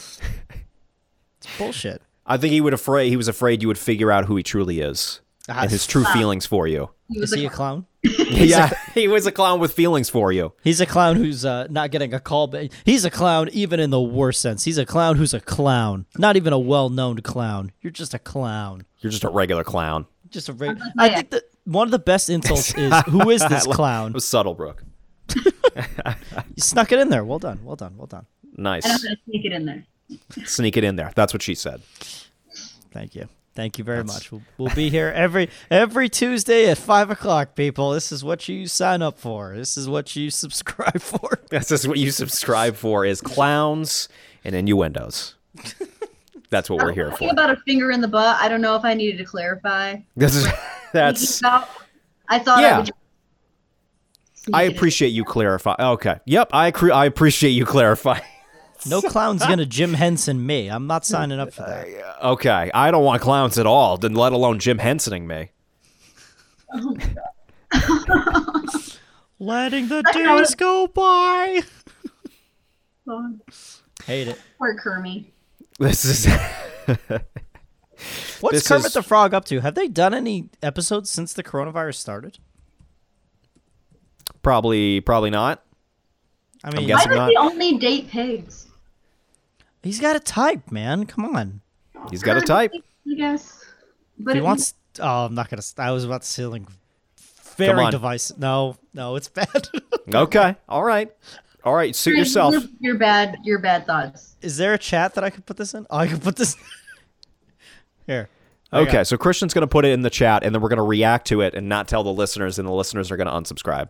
It's 1.38 1.58
bullshit. 1.58 2.02
I 2.26 2.38
think 2.38 2.52
he 2.52 2.62
would 2.62 2.74
afraid 2.74 3.10
he 3.10 3.18
was 3.18 3.28
afraid 3.28 3.62
you 3.62 3.68
would 3.68 3.78
figure 3.78 4.12
out 4.12 4.26
who 4.26 4.36
he 4.36 4.44
truly 4.44 4.80
is 4.80 5.22
Ah, 5.50 5.64
and 5.64 5.72
his 5.72 5.88
true 5.88 6.04
feelings 6.06 6.46
for 6.46 6.68
you. 6.68 6.90
he 7.10 7.18
Is 7.18 7.22
was 7.22 7.34
he 7.34 7.42
a 7.42 7.44
like, 7.48 7.54
clown? 7.56 7.86
yeah, 8.04 8.72
he 8.94 9.08
was 9.08 9.26
a 9.26 9.32
clown 9.32 9.60
with 9.60 9.74
feelings 9.74 10.10
for 10.10 10.32
you. 10.32 10.54
He's 10.64 10.80
a 10.82 10.86
clown 10.86 11.16
who's 11.18 11.44
uh, 11.46 11.68
not 11.70 11.92
getting 11.92 12.14
a 12.14 12.20
call 12.20 12.48
back. 12.48 12.72
He's 12.86 13.06
a 13.06 13.10
clown 13.12 13.50
even 13.52 13.80
in 13.80 13.90
the 13.90 14.02
worst 14.02 14.42
sense. 14.42 14.64
He's 14.66 14.78
a 14.78 14.86
clown 14.86 15.18
who's 15.18 15.34
a 15.34 15.40
clown. 15.40 16.06
Not 16.18 16.36
even 16.38 16.54
a 16.54 16.60
well-known 16.60 17.20
clown. 17.22 17.72
You're 17.82 17.92
just 17.92 18.14
a 18.14 18.20
clown. 18.20 18.86
You're 19.00 19.12
just 19.12 19.24
a 19.24 19.30
regular 19.30 19.64
clown. 19.64 20.06
Just 20.30 20.48
a. 20.50 20.54
Reg- 20.54 20.80
I 20.98 21.10
think 21.10 21.32
that 21.32 21.44
one 21.66 21.88
of 21.88 21.92
the 21.92 22.00
best 22.00 22.30
insults 22.30 22.74
is 22.78 22.94
who 23.08 23.30
is 23.30 23.42
this 23.48 23.64
clown? 23.64 23.72
It 23.72 23.76
clown? 23.76 24.14
was 24.14 24.26
subtle, 24.28 24.54
Brooke. 24.54 24.84
You 25.36 25.44
snuck 26.64 26.92
it 26.92 27.00
in 27.00 27.10
there. 27.10 27.24
Well 27.26 27.40
done. 27.40 27.60
Well 27.64 27.76
done. 27.76 27.96
Well 27.98 28.08
done. 28.08 28.26
Nice. 28.58 28.86
I 28.86 28.90
know 28.90 28.94
how 28.94 29.00
to 29.00 29.18
sneak 29.26 29.46
it 29.46 29.52
in 29.54 29.66
there. 29.66 29.84
Sneak 30.46 30.78
it 30.78 30.84
in 30.84 30.96
there. 30.98 31.12
That's 31.16 31.34
what 31.34 31.42
she 31.42 31.56
said. 31.56 31.82
Thank 32.92 33.16
you. 33.16 33.28
Thank 33.54 33.78
you 33.78 33.84
very 33.84 34.04
much. 34.04 34.32
We'll, 34.32 34.42
we'll 34.58 34.74
be 34.76 34.90
here 34.90 35.12
every 35.14 35.50
every 35.70 36.08
Tuesday 36.08 36.70
at 36.70 36.78
five 36.78 37.10
o'clock, 37.12 37.54
people. 37.56 37.92
This 37.92 38.12
is 38.12 38.24
what 38.24 38.48
you 38.48 38.66
sign 38.68 39.02
up 39.02 39.18
for. 39.20 39.54
This 39.58 39.78
is 39.78 39.90
what 39.90 40.16
you 40.16 40.30
subscribe 40.30 41.02
for. 41.02 41.40
That's 41.50 41.68
just 41.68 41.86
what 41.88 41.98
you 41.98 42.12
subscribe 42.12 42.76
for 42.76 43.06
is 43.06 43.20
clowns 43.20 44.08
and 44.46 44.56
innuendos. 44.56 45.36
That's 46.50 46.70
what 46.70 46.82
we're 46.84 46.94
here 46.94 47.10
Talking 47.10 47.28
for. 47.28 47.34
about 47.34 47.50
a 47.50 47.58
finger 47.66 47.92
in 47.92 48.00
the 48.02 48.08
butt. 48.08 48.38
I 48.42 48.48
don't 48.48 48.62
know 48.62 48.76
if 48.76 48.86
I 48.86 48.94
needed 48.94 49.18
to 49.18 49.26
clarify. 49.26 49.98
This 50.16 50.36
is 50.36 50.48
that's 50.94 51.44
I 51.44 52.40
thought 52.40 52.62
Yeah. 52.62 52.76
I 52.76 52.78
would. 52.78 52.86
just 52.88 52.98
sneak 54.46 54.56
I 54.56 54.64
it 54.64 54.76
appreciate 54.76 55.10
you 55.10 55.26
clarify. 55.26 55.76
Okay. 55.78 56.16
Yep, 56.26 56.50
I 56.54 56.72
cre- 56.72 56.94
I 56.94 57.06
appreciate 57.06 57.52
you 57.52 57.66
clarify. 57.66 58.20
No 58.88 59.02
clown's 59.10 59.46
gonna 59.46 59.66
Jim 59.66 59.94
Henson 59.94 60.46
me. 60.46 60.68
I'm 60.70 60.88
not 60.88 61.06
signing 61.06 61.40
up 61.40 61.54
for 61.54 61.64
that. 61.64 61.88
Uh, 62.22 62.32
okay, 62.34 62.72
I 62.74 62.92
don't 62.92 63.04
want 63.04 63.22
clowns 63.22 63.58
at 63.58 63.66
all, 63.66 63.98
then 63.98 64.14
let 64.14 64.32
alone 64.34 64.60
Jim 64.60 64.78
Hensoning 64.80 65.28
me. 65.28 65.52
Letting 69.40 69.88
the 69.88 70.04
I 70.14 70.38
days 70.38 70.56
go 70.56 70.88
by. 70.88 71.62
Oh, 73.08 73.38
Hate 74.06 74.28
it. 74.30 74.40
Poor 74.58 74.78
Kermie. 74.80 75.26
This 75.80 76.06
is 76.06 76.26
What's 78.42 78.56
This 78.56 78.68
Kermit 78.68 78.88
is- 78.88 78.94
the 78.94 79.04
Frog 79.04 79.34
up 79.34 79.46
to? 79.46 79.60
Have 79.62 79.76
they 79.76 79.88
done 79.88 80.14
any 80.14 80.50
episodes 80.64 81.10
since 81.10 81.34
the 81.34 81.44
coronavirus 81.44 81.96
started? 81.96 82.40
probably 84.44 85.00
probably 85.02 85.30
not. 85.30 85.64
I 86.64 86.72
mean, 86.76 86.88
guessing- 86.88 87.12
Why 87.12 87.18
not. 87.18 87.26
does 87.28 87.32
he 87.32 87.38
only 87.38 87.78
date 87.78 88.08
pigs? 88.10 88.68
He's 89.84 90.00
got 90.00 90.16
a 90.16 90.20
type, 90.20 90.72
man. 90.72 91.06
Come 91.06 91.36
on. 91.36 91.62
He's 92.10 92.24
got 92.24 92.38
a 92.38 92.42
type. 92.42 92.72
I 93.10 93.14
guess. 93.16 93.64
But 94.18 94.36
he 94.36 94.42
wants. 94.42 94.74
Oh, 95.00 95.26
I'm 95.26 95.36
not 95.36 95.50
gonna. 95.50 95.64
I 95.78 95.92
was 95.92 96.04
about 96.04 96.22
to 96.22 96.28
say 96.28 96.46
like 96.46 96.64
very 97.56 97.84
on. 97.86 97.92
divisive. 97.92 98.40
No, 98.40 98.78
no, 98.94 99.16
it's 99.16 99.28
bad. 99.28 99.68
Okay. 100.14 100.56
All 100.68 100.84
right. 100.84 101.10
All 101.64 101.74
right, 101.74 101.96
suit 101.96 102.12
Your- 102.12 102.20
yourself. 102.20 102.54
Your, 102.54 102.64
your 102.80 102.96
bad. 102.98 103.38
Your 103.44 103.60
bad 103.60 103.86
thoughts. 103.86 104.36
Is 104.42 104.58
there 104.58 104.74
a 104.74 104.78
chat 104.78 105.14
that 105.14 105.24
I 105.24 105.30
could 105.30 105.46
put 105.46 105.58
this 105.58 105.74
in? 105.74 105.86
Oh, 105.90 105.98
I 105.98 106.08
could 106.08 106.22
put 106.22 106.36
this. 106.36 106.58
Here. 108.08 108.28
Okay, 108.74 109.04
so 109.04 109.16
Christian's 109.16 109.54
going 109.54 109.62
to 109.62 109.68
put 109.68 109.86
it 109.86 109.92
in 109.92 110.02
the 110.02 110.10
chat 110.10 110.44
and 110.44 110.56
then 110.56 110.62
we're 110.62 110.70
going 110.70 110.78
to 110.78 110.84
react 110.84 111.28
to 111.28 111.42
it 111.42 111.54
and 111.54 111.70
not 111.70 111.88
tell 111.88 112.04
the 112.04 112.12
listeners 112.14 112.58
and 112.58 112.68
the 112.68 112.72
listeners 112.74 113.12
are 113.12 113.18
going 113.18 113.28
to 113.28 113.34
unsubscribe. 113.34 113.90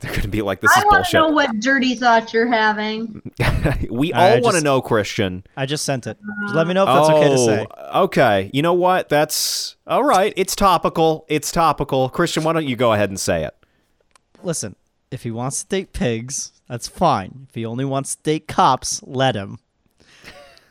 They're 0.00 0.10
going 0.10 0.22
to 0.22 0.28
be 0.28 0.42
like 0.42 0.60
this 0.60 0.70
I 0.76 0.80
is 0.80 0.84
want 0.84 1.06
to 1.06 1.16
know 1.16 1.28
what 1.28 1.58
dirty 1.60 1.94
thoughts 1.94 2.34
you're 2.34 2.46
having. 2.46 3.22
we 3.90 4.12
All 4.12 4.20
right, 4.20 4.32
all 4.32 4.36
I 4.36 4.40
want 4.40 4.56
to 4.56 4.62
know 4.62 4.82
Christian. 4.82 5.42
I 5.56 5.64
just 5.64 5.84
sent 5.86 6.06
it. 6.06 6.18
Just 6.42 6.54
let 6.54 6.66
me 6.66 6.74
know 6.74 6.82
if 6.82 6.88
that's 6.88 7.08
okay 7.08 7.28
to 7.30 7.38
say. 7.38 7.66
Oh, 7.78 8.02
okay. 8.04 8.50
You 8.52 8.60
know 8.60 8.74
what? 8.74 9.08
That's 9.08 9.76
all 9.86 10.04
right. 10.04 10.34
It's 10.36 10.54
topical. 10.54 11.24
It's 11.28 11.50
topical. 11.50 12.10
Christian, 12.10 12.44
why 12.44 12.52
don't 12.52 12.66
you 12.66 12.76
go 12.76 12.92
ahead 12.92 13.08
and 13.08 13.18
say 13.18 13.44
it? 13.44 13.54
Listen, 14.42 14.76
if 15.10 15.22
he 15.22 15.30
wants 15.30 15.62
to 15.62 15.68
date 15.68 15.94
pigs, 15.94 16.52
that's 16.68 16.88
fine. 16.88 17.46
If 17.48 17.54
he 17.54 17.64
only 17.64 17.86
wants 17.86 18.16
to 18.16 18.22
date 18.22 18.48
cops, 18.48 19.02
let 19.02 19.34
him. 19.34 19.58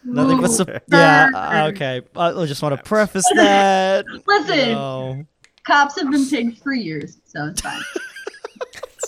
Nothing 0.03 0.39
but 0.39 0.51
sup- 0.51 0.69
yeah. 0.91 1.31
uh, 1.33 1.67
okay. 1.73 2.01
I 2.15 2.45
just 2.45 2.61
want 2.61 2.75
to 2.77 2.83
preface 2.83 3.25
that. 3.35 4.05
Listen, 4.27 4.73
No. 4.73 5.25
cops 5.65 5.99
have 5.99 6.11
been 6.11 6.29
pigs 6.29 6.59
for 6.59 6.73
years, 6.73 7.17
so 7.25 7.47
it's 7.47 7.61
fine. 7.61 7.81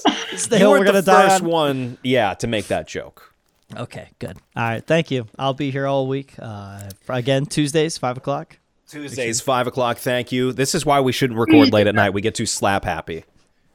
It's 0.31 0.47
the 0.47 0.57
you 0.57 0.59
hill 0.59 0.71
weren't 0.71 0.81
we're 0.81 0.85
gonna 0.85 1.01
the 1.01 1.11
die 1.11 1.29
first 1.29 1.43
on. 1.43 1.49
one, 1.49 1.97
yeah, 2.03 2.33
to 2.35 2.47
make 2.47 2.67
that 2.67 2.87
joke. 2.87 3.33
Okay, 3.75 4.09
good. 4.19 4.37
All 4.55 4.63
right, 4.63 4.85
thank 4.85 5.09
you. 5.11 5.27
I'll 5.37 5.53
be 5.53 5.71
here 5.71 5.87
all 5.87 6.07
week. 6.07 6.35
Uh, 6.39 6.89
again, 7.09 7.45
Tuesdays, 7.45 7.97
five 7.97 8.17
o'clock. 8.17 8.57
Tuesdays, 8.87 9.41
five 9.41 9.67
o'clock. 9.67 9.97
Thank 9.97 10.31
you. 10.31 10.53
This 10.53 10.73
is 10.75 10.85
why 10.85 11.01
we 11.01 11.11
shouldn't 11.11 11.39
record 11.39 11.73
late 11.73 11.87
at 11.87 11.95
night. 11.95 12.13
We 12.13 12.21
get 12.21 12.35
too 12.35 12.45
slap 12.45 12.85
happy. 12.85 13.25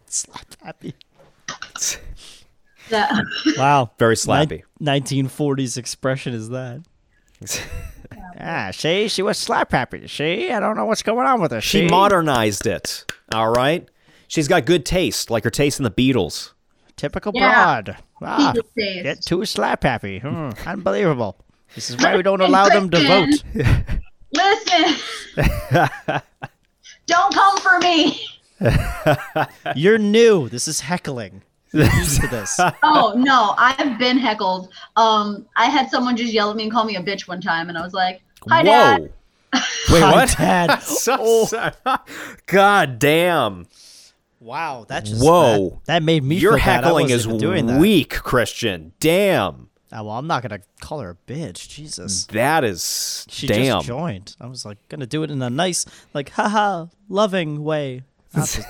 Slap 0.07 0.47
happy. 0.63 0.95
Yeah. 2.91 3.21
Wow. 3.57 3.91
Very 3.99 4.17
slappy. 4.17 4.63
Nineteen 4.81 5.29
forties 5.29 5.77
expression 5.77 6.35
is 6.35 6.49
that? 6.51 6.83
Ah, 8.45 8.71
see, 8.73 9.07
she 9.07 9.23
was 9.23 9.39
slap 9.39 9.71
happy. 9.71 10.09
See, 10.09 10.51
I 10.51 10.59
don't 10.59 10.77
know 10.77 10.87
what's 10.87 11.03
going 11.05 11.29
on 11.29 11.41
with 11.41 11.53
her. 11.53 11.61
She 11.61 11.83
see? 11.83 11.89
modernized 11.89 12.67
it. 12.67 13.05
All 13.31 13.53
right. 13.53 13.89
She's 14.33 14.49
got 14.49 14.65
good 14.65 14.87
taste, 14.87 15.31
like 15.31 15.45
her 15.45 15.51
taste 15.51 15.79
in 15.79 15.85
the 15.85 15.91
Beatles. 15.91 16.53
Typical 16.97 17.33
Yeah. 17.35 17.53
broad. 17.83 17.97
Ah, 18.23 18.53
Penis 18.55 18.71
taste. 18.79 19.03
get 19.03 19.21
too 19.21 19.45
slap 19.45 19.83
happy. 19.83 20.21
Hmm, 20.21 20.51
unbelievable. 20.65 21.37
This 21.75 21.91
is 21.91 21.99
why 21.99 22.17
we 22.17 22.23
don't 22.23 22.41
allow 22.41 22.67
them 22.71 22.89
to 22.89 22.99
vote. 23.07 23.45
Listen. 24.33 24.97
Don't 27.07 27.35
come 27.35 27.59
for 27.59 27.79
me. 27.81 28.27
You're 29.77 29.99
new. 29.99 30.49
This 30.49 30.67
is 30.67 30.81
heckling. 30.81 31.43
Used 31.75 32.23
to 32.23 32.29
this. 32.29 32.59
Oh 32.83 33.13
no, 33.17 33.55
I've 33.59 33.99
been 33.99 34.17
heckled. 34.17 34.71
Um, 34.97 35.45
I 35.57 35.67
had 35.67 35.91
someone 35.91 36.17
just 36.17 36.33
yell 36.33 36.49
at 36.51 36.57
me 36.57 36.63
and 36.63 36.73
call 36.73 36.85
me 36.87 36.97
a 36.97 37.03
bitch 37.03 37.29
one 37.29 37.41
time, 37.43 37.69
and 37.69 37.77
I 37.77 37.83
was 37.83 37.93
like, 37.93 38.23
"Hi, 38.49 38.63
Dad." 38.63 39.11
Whoa. 39.53 39.61
Wait, 39.93 40.01
what? 40.03 40.35
Dad. 40.39 40.79
So- 40.83 41.45
so- 41.45 41.71
God 42.47 42.99
damn. 42.99 43.67
Wow, 44.43 44.87
that 44.89 45.05
just 45.05 45.23
Whoa. 45.25 45.81
That, 45.87 46.01
that 46.01 46.03
made 46.03 46.25
me 46.25 46.37
Your 46.37 46.53
feel 46.53 46.59
bad. 46.59 46.69
I 46.69 46.87
heckling 46.87 47.11
wasn't 47.11 47.35
is 47.35 47.41
doing 47.41 47.67
that. 47.67 47.81
weak, 47.81 48.11
Christian. 48.11 48.93
Damn. 49.01 49.69
Oh, 49.93 50.05
well, 50.05 50.13
I'm 50.19 50.27
not 50.27 50.43
gonna 50.43 50.61
call 50.81 51.01
her 51.01 51.11
a 51.11 51.31
bitch. 51.33 51.69
Jesus. 51.69 52.25
That 52.27 52.65
is 52.65 53.27
She 53.29 53.47
damn. 53.47 53.77
just 53.79 53.87
joined. 53.87 54.35
I 54.41 54.47
was 54.47 54.65
like 54.65 54.79
gonna 54.89 55.07
do 55.07 55.23
it 55.23 55.31
in 55.31 55.41
a 55.43 55.51
nice, 55.51 55.85
like, 56.15 56.31
haha, 56.31 56.87
loving 57.09 57.63
way. 57.63 58.03
Not 58.35 58.49
just, 58.49 58.67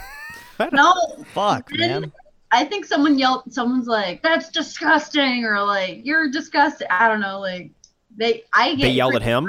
No, 0.73 0.95
fuck, 1.33 1.71
Then 1.71 2.01
man. 2.03 2.13
I 2.51 2.65
think 2.65 2.85
someone 2.85 3.19
yelled. 3.19 3.45
Someone's 3.53 3.87
like, 3.87 4.23
"That's 4.23 4.51
disgusting," 4.51 5.45
or 5.45 5.63
like, 5.63 6.05
"You're 6.05 6.29
disgusting." 6.31 6.87
I 6.91 7.09
don't 7.09 7.21
know. 7.21 7.41
Like, 7.41 7.71
they, 8.15 8.43
I 8.53 8.75
get 8.75 8.83
They 8.83 8.91
yelled 8.91 9.15
at 9.15 9.23
him? 9.23 9.49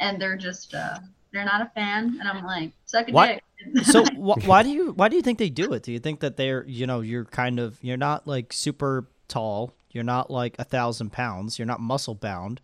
and 0.00 0.20
they're 0.20 0.36
just, 0.36 0.74
uh, 0.74 0.98
they're 1.32 1.44
not 1.44 1.60
a 1.62 1.70
fan, 1.74 2.16
and 2.20 2.28
I'm 2.28 2.44
like, 2.44 2.72
suck 2.86 3.08
a 3.08 3.12
What? 3.12 3.40
dick. 3.74 3.84
So 3.84 4.04
wh- 4.14 4.46
why 4.46 4.62
do 4.62 4.70
you 4.70 4.92
why 4.92 5.08
do 5.08 5.16
you 5.16 5.22
think 5.22 5.38
they 5.38 5.50
do 5.50 5.72
it? 5.72 5.82
Do 5.82 5.92
you 5.92 5.98
think 5.98 6.20
that 6.20 6.36
they're 6.36 6.64
you 6.66 6.86
know 6.86 7.00
you're 7.00 7.24
kind 7.24 7.58
of 7.60 7.78
you're 7.82 7.96
not 7.96 8.26
like 8.26 8.52
super 8.52 9.08
tall, 9.28 9.74
you're 9.90 10.04
not 10.04 10.30
like 10.30 10.54
a 10.58 10.64
thousand 10.64 11.12
pounds, 11.12 11.58
you're 11.58 11.66
not 11.66 11.80
muscle 11.80 12.14
bound, 12.14 12.60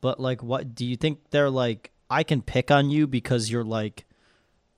but 0.00 0.18
like 0.20 0.42
what 0.42 0.74
do 0.74 0.84
you 0.86 0.96
think 0.96 1.18
they're 1.30 1.50
like? 1.50 1.90
I 2.10 2.22
can 2.22 2.40
pick 2.40 2.70
on 2.70 2.88
you 2.88 3.06
because 3.06 3.50
you're 3.50 3.64
like 3.64 4.06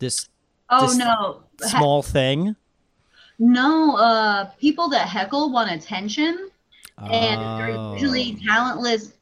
this 0.00 0.28
oh 0.70 0.80
Just 0.86 0.98
no, 0.98 1.42
small 1.58 2.02
thing. 2.02 2.56
no. 3.38 3.96
Uh, 3.96 4.44
people 4.58 4.88
that 4.90 5.08
heckle 5.08 5.52
want 5.52 5.70
attention, 5.70 6.50
and 6.98 7.40
they're 7.60 7.76
Oh. 7.76 7.92
usually 7.94 8.36
talentless 8.46 9.12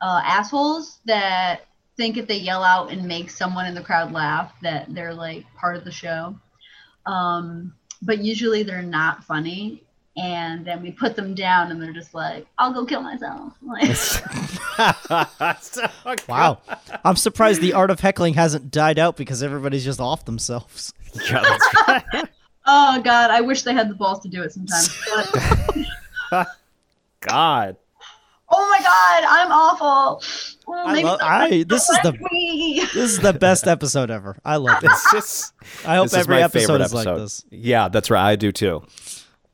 uh, 0.00 0.20
assholes 0.24 1.00
that 1.06 1.62
think 1.98 2.16
if 2.16 2.26
they 2.26 2.36
yell 2.38 2.62
out 2.64 2.90
and 2.90 3.06
make 3.06 3.28
someone 3.28 3.66
in 3.66 3.74
the 3.74 3.82
crowd 3.82 4.12
laugh 4.12 4.52
that 4.62 4.86
they're 4.94 5.12
like 5.12 5.44
part 5.54 5.76
of 5.76 5.84
the 5.84 5.90
show 5.90 6.34
um, 7.04 7.74
but 8.00 8.20
usually 8.20 8.62
they're 8.62 8.82
not 8.82 9.24
funny 9.24 9.82
and 10.16 10.64
then 10.64 10.80
we 10.80 10.90
put 10.90 11.16
them 11.16 11.34
down 11.34 11.70
and 11.70 11.82
they're 11.82 11.92
just 11.92 12.14
like 12.14 12.46
i'll 12.58 12.72
go 12.72 12.86
kill 12.86 13.02
myself 13.02 13.52
like 13.62 13.96
Wow, 16.28 16.60
I'm 17.04 17.16
surprised 17.16 17.60
the 17.60 17.72
art 17.72 17.90
of 17.90 17.98
heckling 17.98 18.34
hasn't 18.34 18.70
died 18.70 18.98
out 18.98 19.16
because 19.16 19.42
everybody's 19.42 19.84
just 19.84 20.00
off 20.00 20.24
themselves. 20.24 20.94
Yeah, 21.30 21.42
that's 21.42 21.88
right. 22.14 22.28
oh 22.66 23.00
god 23.02 23.30
i 23.30 23.40
wish 23.40 23.62
they 23.62 23.72
had 23.72 23.88
the 23.88 23.94
balls 23.94 24.20
to 24.20 24.28
do 24.28 24.42
it 24.42 24.52
sometimes 24.52 24.94
but, 26.30 26.46
God. 27.20 27.76
oh 28.50 28.68
my 28.68 28.78
god 28.78 29.24
i'm 29.26 29.50
awful 29.50 30.22
I 30.86 31.02
love- 31.02 31.20
someone 31.20 31.52
I- 31.52 31.64
this 31.68 31.88
is 31.88 31.98
the- 32.02 32.12
me. 32.30 32.80
This 32.94 33.12
is 33.12 33.18
the 33.20 33.32
best 33.32 33.66
episode 33.66 34.10
ever. 34.10 34.36
I 34.44 34.56
love 34.56 34.80
this. 34.80 34.90
It's 34.92 35.12
just 35.12 35.54
I 35.86 35.96
hope 35.96 36.06
this 36.06 36.12
is 36.14 36.18
every 36.18 36.36
my 36.36 36.42
episode 36.42 36.66
favorite 36.66 36.84
is 36.86 36.94
like 36.94 37.06
episode. 37.06 37.22
this. 37.22 37.44
Yeah, 37.50 37.88
that's 37.88 38.10
right. 38.10 38.30
I 38.30 38.36
do 38.36 38.52
too. 38.52 38.82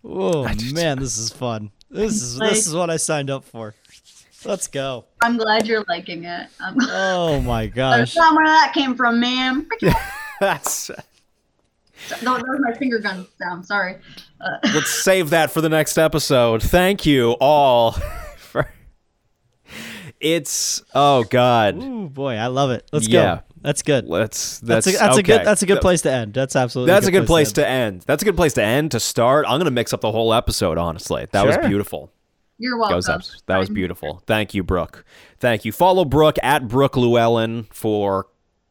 Oh 0.05 0.45
man, 0.73 0.99
this 0.99 1.17
is 1.17 1.31
fun. 1.31 1.71
This 1.91 2.15
is 2.23 2.39
this 2.39 2.67
is 2.67 2.75
what 2.75 2.91
I 2.91 2.97
signed 2.97 3.31
up 3.31 3.45
for. 3.45 3.75
Let's 4.47 4.67
go. 4.67 5.07
i'm 5.23 5.39
glad 5.39 5.67
you're 5.67 5.87
liking 5.89 6.25
it 6.25 6.49
um, 6.61 6.77
Oh 6.83 7.41
my 7.41 7.67
gosh. 7.67 8.15
not 8.15 8.35
where 8.37 8.45
that 8.45 8.73
came 8.75 8.95
from 8.95 9.19
ma'am 9.19 9.67
That's 10.41 10.89
that 10.89 12.21
that 12.21 12.43
was 12.43 12.61
my 12.61 12.75
finger 12.75 12.99
gun 12.99 13.27
sound 13.41 13.65
sorry 13.65 13.97
uh, 14.43 14.59
let's 14.75 14.91
save 14.91 15.31
that 15.31 15.51
for 15.51 15.63
the 15.63 15.71
next 15.71 15.97
episode. 15.97 16.63
Thank 16.63 17.07
you 17.07 17.31
all 17.41 17.93
for 17.93 18.03
It's 20.25 20.83
oh 20.95 21.25
god. 21.25 21.77
Ooh 21.83 22.09
boy, 22.09 22.35
I 22.37 22.47
love 22.47 22.71
it. 22.71 22.89
Let's 22.93 23.07
Yeah. 23.09 23.37
go. 23.37 23.43
That's 23.61 23.83
good. 23.83 24.07
Let's 24.07 24.59
That's 24.61 24.87
that's 24.87 24.97
a, 24.97 24.99
that's 24.99 25.17
a 25.19 25.23
good 25.23 25.45
that's 25.45 25.63
a 25.63 25.67
good 25.67 25.75
Th- 25.75 25.83
place 25.83 26.03
to 26.03 26.11
end. 26.13 26.35
That's 26.35 26.57
absolutely 26.57 26.93
That's 26.93 27.07
a 27.07 27.11
good 27.11 27.27
place 27.27 27.49
end. 27.49 27.55
to 27.57 27.69
end. 27.69 28.01
That's 28.07 28.23
a 28.23 28.25
good 28.27 28.37
place 28.37 28.55
to 28.55 28.63
end 28.63 28.91
to 28.93 29.01
start. 29.01 29.47
I'm 29.49 29.59
gonna 29.59 29.71
mix 29.71 29.93
up 29.93 30.01
the 30.01 30.13
whole 30.13 30.33
episode. 30.35 30.79
Honestly, 30.79 31.27
that 31.33 31.47
was 31.47 31.57
beautiful. 31.59 32.11
you're 32.59 32.77
welcome. 32.79 33.01
That 33.01 33.09
welcome 33.09 33.19
was, 33.21 33.43
that 33.47 33.59
was 33.59 33.69
beautiful. 33.71 34.23
Thank 34.27 34.55
you, 34.55 34.63
Brooke. 34.63 35.05
Thank 35.39 35.65
you. 35.65 35.73
Follow 35.73 36.05
Brooke 36.05 36.37
at 36.43 36.69
Brooke 36.69 36.97
Llewellyn 36.97 37.65
for 37.71 38.27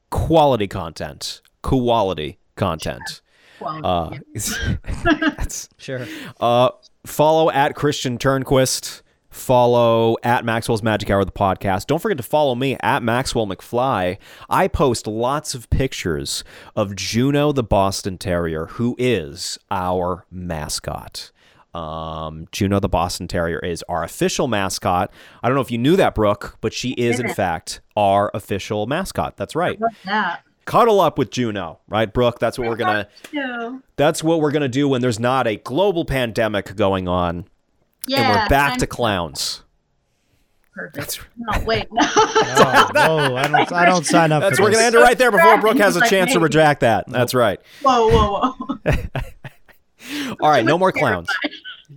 quality 0.09 0.67
content. 0.67 1.41
Quality 1.61 2.37
content. 2.55 3.21
Quality, 3.59 3.83
Uh, 3.83 4.09
that's, 5.37 5.69
Sure. 5.77 6.05
uh, 6.39 6.69
follow 7.05 7.49
at 7.51 7.75
Christian 7.75 8.17
Turnquist. 8.17 9.01
Follow 9.33 10.15
at 10.21 10.45
Maxwell's 10.45 10.83
Magic 10.83 11.09
Hour, 11.09 11.25
the 11.25 11.31
podcast. 11.31 11.87
Don't 11.87 11.99
forget 11.99 12.17
to 12.17 12.23
follow 12.23 12.53
me 12.53 12.77
at 12.81 13.01
Maxwell 13.01 13.47
McFly. 13.47 14.19
I 14.47 14.67
post 14.67 15.07
lots 15.07 15.55
of 15.55 15.69
pictures 15.71 16.43
of 16.75 16.95
Juno 16.95 17.51
the 17.51 17.63
Boston 17.63 18.19
Terrier, 18.19 18.67
who 18.67 18.95
is 18.99 19.57
our 19.71 20.25
mascot. 20.29 21.31
Um, 21.73 22.47
Juno 22.51 22.79
the 22.79 22.87
Boston 22.87 23.27
Terrier 23.27 23.57
is 23.57 23.83
our 23.89 24.03
official 24.03 24.47
mascot. 24.47 25.11
I 25.41 25.47
don't 25.49 25.55
know 25.55 25.61
if 25.61 25.71
you 25.71 25.79
knew 25.79 25.95
that, 25.95 26.13
Brooke, 26.13 26.59
but 26.61 26.71
she 26.71 26.91
is, 26.91 27.19
in 27.19 27.33
fact, 27.33 27.81
our 27.97 28.29
official 28.35 28.85
mascot. 28.85 29.35
That's 29.35 29.55
right. 29.55 29.79
Cuddle 30.65 31.01
up 31.01 31.17
with 31.17 31.31
Juno, 31.31 31.79
right, 31.87 32.13
Brooke? 32.13 32.37
That's 32.39 32.59
what 32.59 32.69
we're 32.69 32.75
gonna. 32.77 33.07
That's 33.95 34.23
what 34.23 34.39
we're 34.39 34.51
gonna 34.51 34.69
do 34.69 34.87
when 34.87 35.01
there's 35.01 35.19
not 35.19 35.47
a 35.47 35.55
global 35.57 36.05
pandemic 36.05 36.75
going 36.75 37.07
on 37.07 37.45
Yeah. 38.07 38.19
and 38.21 38.29
we're 38.41 38.49
back 38.49 38.73
I'm 38.73 38.79
to 38.79 38.87
clowns. 38.87 39.63
perfect. 40.73 41.21
No, 41.37 41.63
wait. 41.65 41.87
No. 41.91 42.01
Oh, 42.95 43.29
whoa, 43.29 43.35
I 43.35 43.47
don't, 43.47 43.71
I 43.73 43.85
don't 43.85 44.05
sign 44.05 44.31
up 44.31 44.41
That's 44.41 44.57
for 44.57 44.63
we're 44.63 44.71
gonna 44.71 44.83
end 44.85 44.95
it 44.95 44.99
right 44.99 45.17
there 45.17 45.31
before 45.31 45.59
Brooke 45.59 45.77
has 45.77 45.95
a 45.95 46.07
chance 46.07 46.31
to 46.33 46.39
hey. 46.39 46.43
retract 46.43 46.81
that. 46.81 47.05
That's 47.07 47.33
right. 47.33 47.59
whoa, 47.81 48.07
whoa, 48.09 48.53
whoa. 48.53 50.35
All 50.41 50.49
right, 50.49 50.65
no 50.65 50.77
more 50.77 50.91
clowns. 50.91 51.27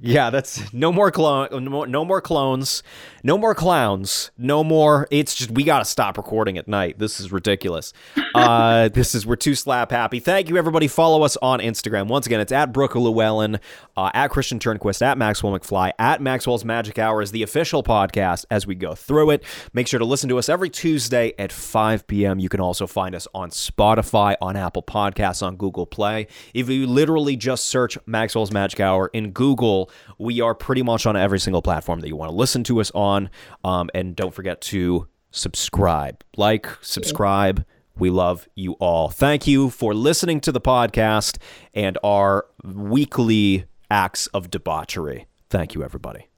Yeah, 0.01 0.31
that's 0.31 0.73
no 0.73 0.93
more 0.93 1.11
clone, 1.11 1.49
no 1.53 1.71
more, 1.71 1.87
no 1.87 2.05
more 2.05 2.21
clones, 2.21 2.83
no 3.23 3.39
more 3.39 3.55
clowns, 3.55 4.31
no 4.39 4.63
more. 4.63 5.09
It's 5.11 5.35
just 5.35 5.51
we 5.51 5.65
got 5.65 5.81
to 5.81 5.85
stop 5.85 6.17
recording 6.17 6.59
at 6.59 6.69
night. 6.69 6.99
This 6.99 7.21
is 7.21 7.33
ridiculous. 7.33 7.93
Uh, 8.35 8.89
this 8.95 9.15
is 9.15 9.27
we're 9.27 9.37
too 9.37 9.55
slap 9.55 9.91
happy. 9.91 10.21
Thank 10.21 10.49
you 10.49 10.57
everybody. 10.57 10.89
Follow 10.89 11.23
us 11.23 11.37
on 11.39 11.61
Instagram. 11.61 12.09
Once 12.09 12.27
again, 12.27 12.41
it's 12.41 12.53
at 12.53 12.73
Brooke 12.73 12.95
Llewellyn, 12.95 13.59
uh, 13.97 14.11
at 14.15 14.31
Christian 14.31 14.59
Turnquist, 14.59 15.03
at 15.03 15.19
Maxwell 15.19 15.59
McFly, 15.59 15.93
at 15.99 16.21
Maxwell's 16.21 16.65
Magic 16.65 16.99
Hour 16.99 17.23
is 17.23 17.31
the 17.33 17.43
official 17.43 17.83
podcast 17.83 18.45
as 18.51 18.67
we 18.67 18.75
go 18.75 18.95
through 18.95 19.31
it. 19.31 19.45
Make 19.73 19.89
sure 19.89 19.99
to 19.99 20.05
listen 20.05 20.29
to 20.29 20.39
us 20.39 20.49
every 20.49 20.71
Tuesday 20.71 21.35
at 21.39 21.53
5 21.53 22.07
p.m. 22.07 22.39
You 22.39 22.49
can 22.49 22.61
also 22.61 22.87
find 22.87 23.15
us 23.15 23.27
on 23.35 23.51
Spotify, 23.51 24.37
on 24.41 24.57
Apple 24.57 24.83
Podcasts, 24.83 25.45
on 25.45 25.57
Google 25.57 25.87
Play. 25.87 26.27
If 26.55 26.69
you 26.69 26.87
literally 26.87 27.37
just 27.37 27.67
search 27.67 27.99
Maxwell's 28.07 28.53
Magic 28.53 28.81
Hour 28.81 29.11
in 29.13 29.33
Google, 29.33 29.86
we 30.19 30.41
are 30.41 30.55
pretty 30.55 30.83
much 30.83 31.07
on 31.07 31.17
every 31.17 31.41
single 31.41 31.63
platform 31.63 32.01
that 32.01 32.09
you 32.09 32.17
want 32.17 32.31
to 32.31 32.37
listen 32.37 32.65
to 32.65 32.81
us 32.81 32.91
on. 32.95 33.31
Um, 33.65 33.91
and 33.95 34.15
don't 34.17 34.35
forget 34.35 34.61
to 34.63 35.09
subscribe, 35.31 36.25
like, 36.37 36.67
subscribe. 36.81 37.65
We 37.99 38.11
love 38.11 38.47
you 38.55 38.73
all. 38.75 39.09
Thank 39.09 39.47
you 39.47 39.71
for 39.71 39.95
listening 39.95 40.41
to 40.43 40.53
the 40.53 40.61
podcast 40.61 41.39
and 41.73 41.97
our 42.05 42.47
weekly 42.63 43.65
acts 43.91 44.27
of 44.29 44.51
debauchery. 44.51 45.27
Thank 45.49 45.75
you, 45.75 45.83
everybody. 45.83 46.29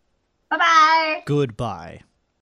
Bye 0.50 0.58
bye. 0.58 1.22
Goodbye. 1.26 2.02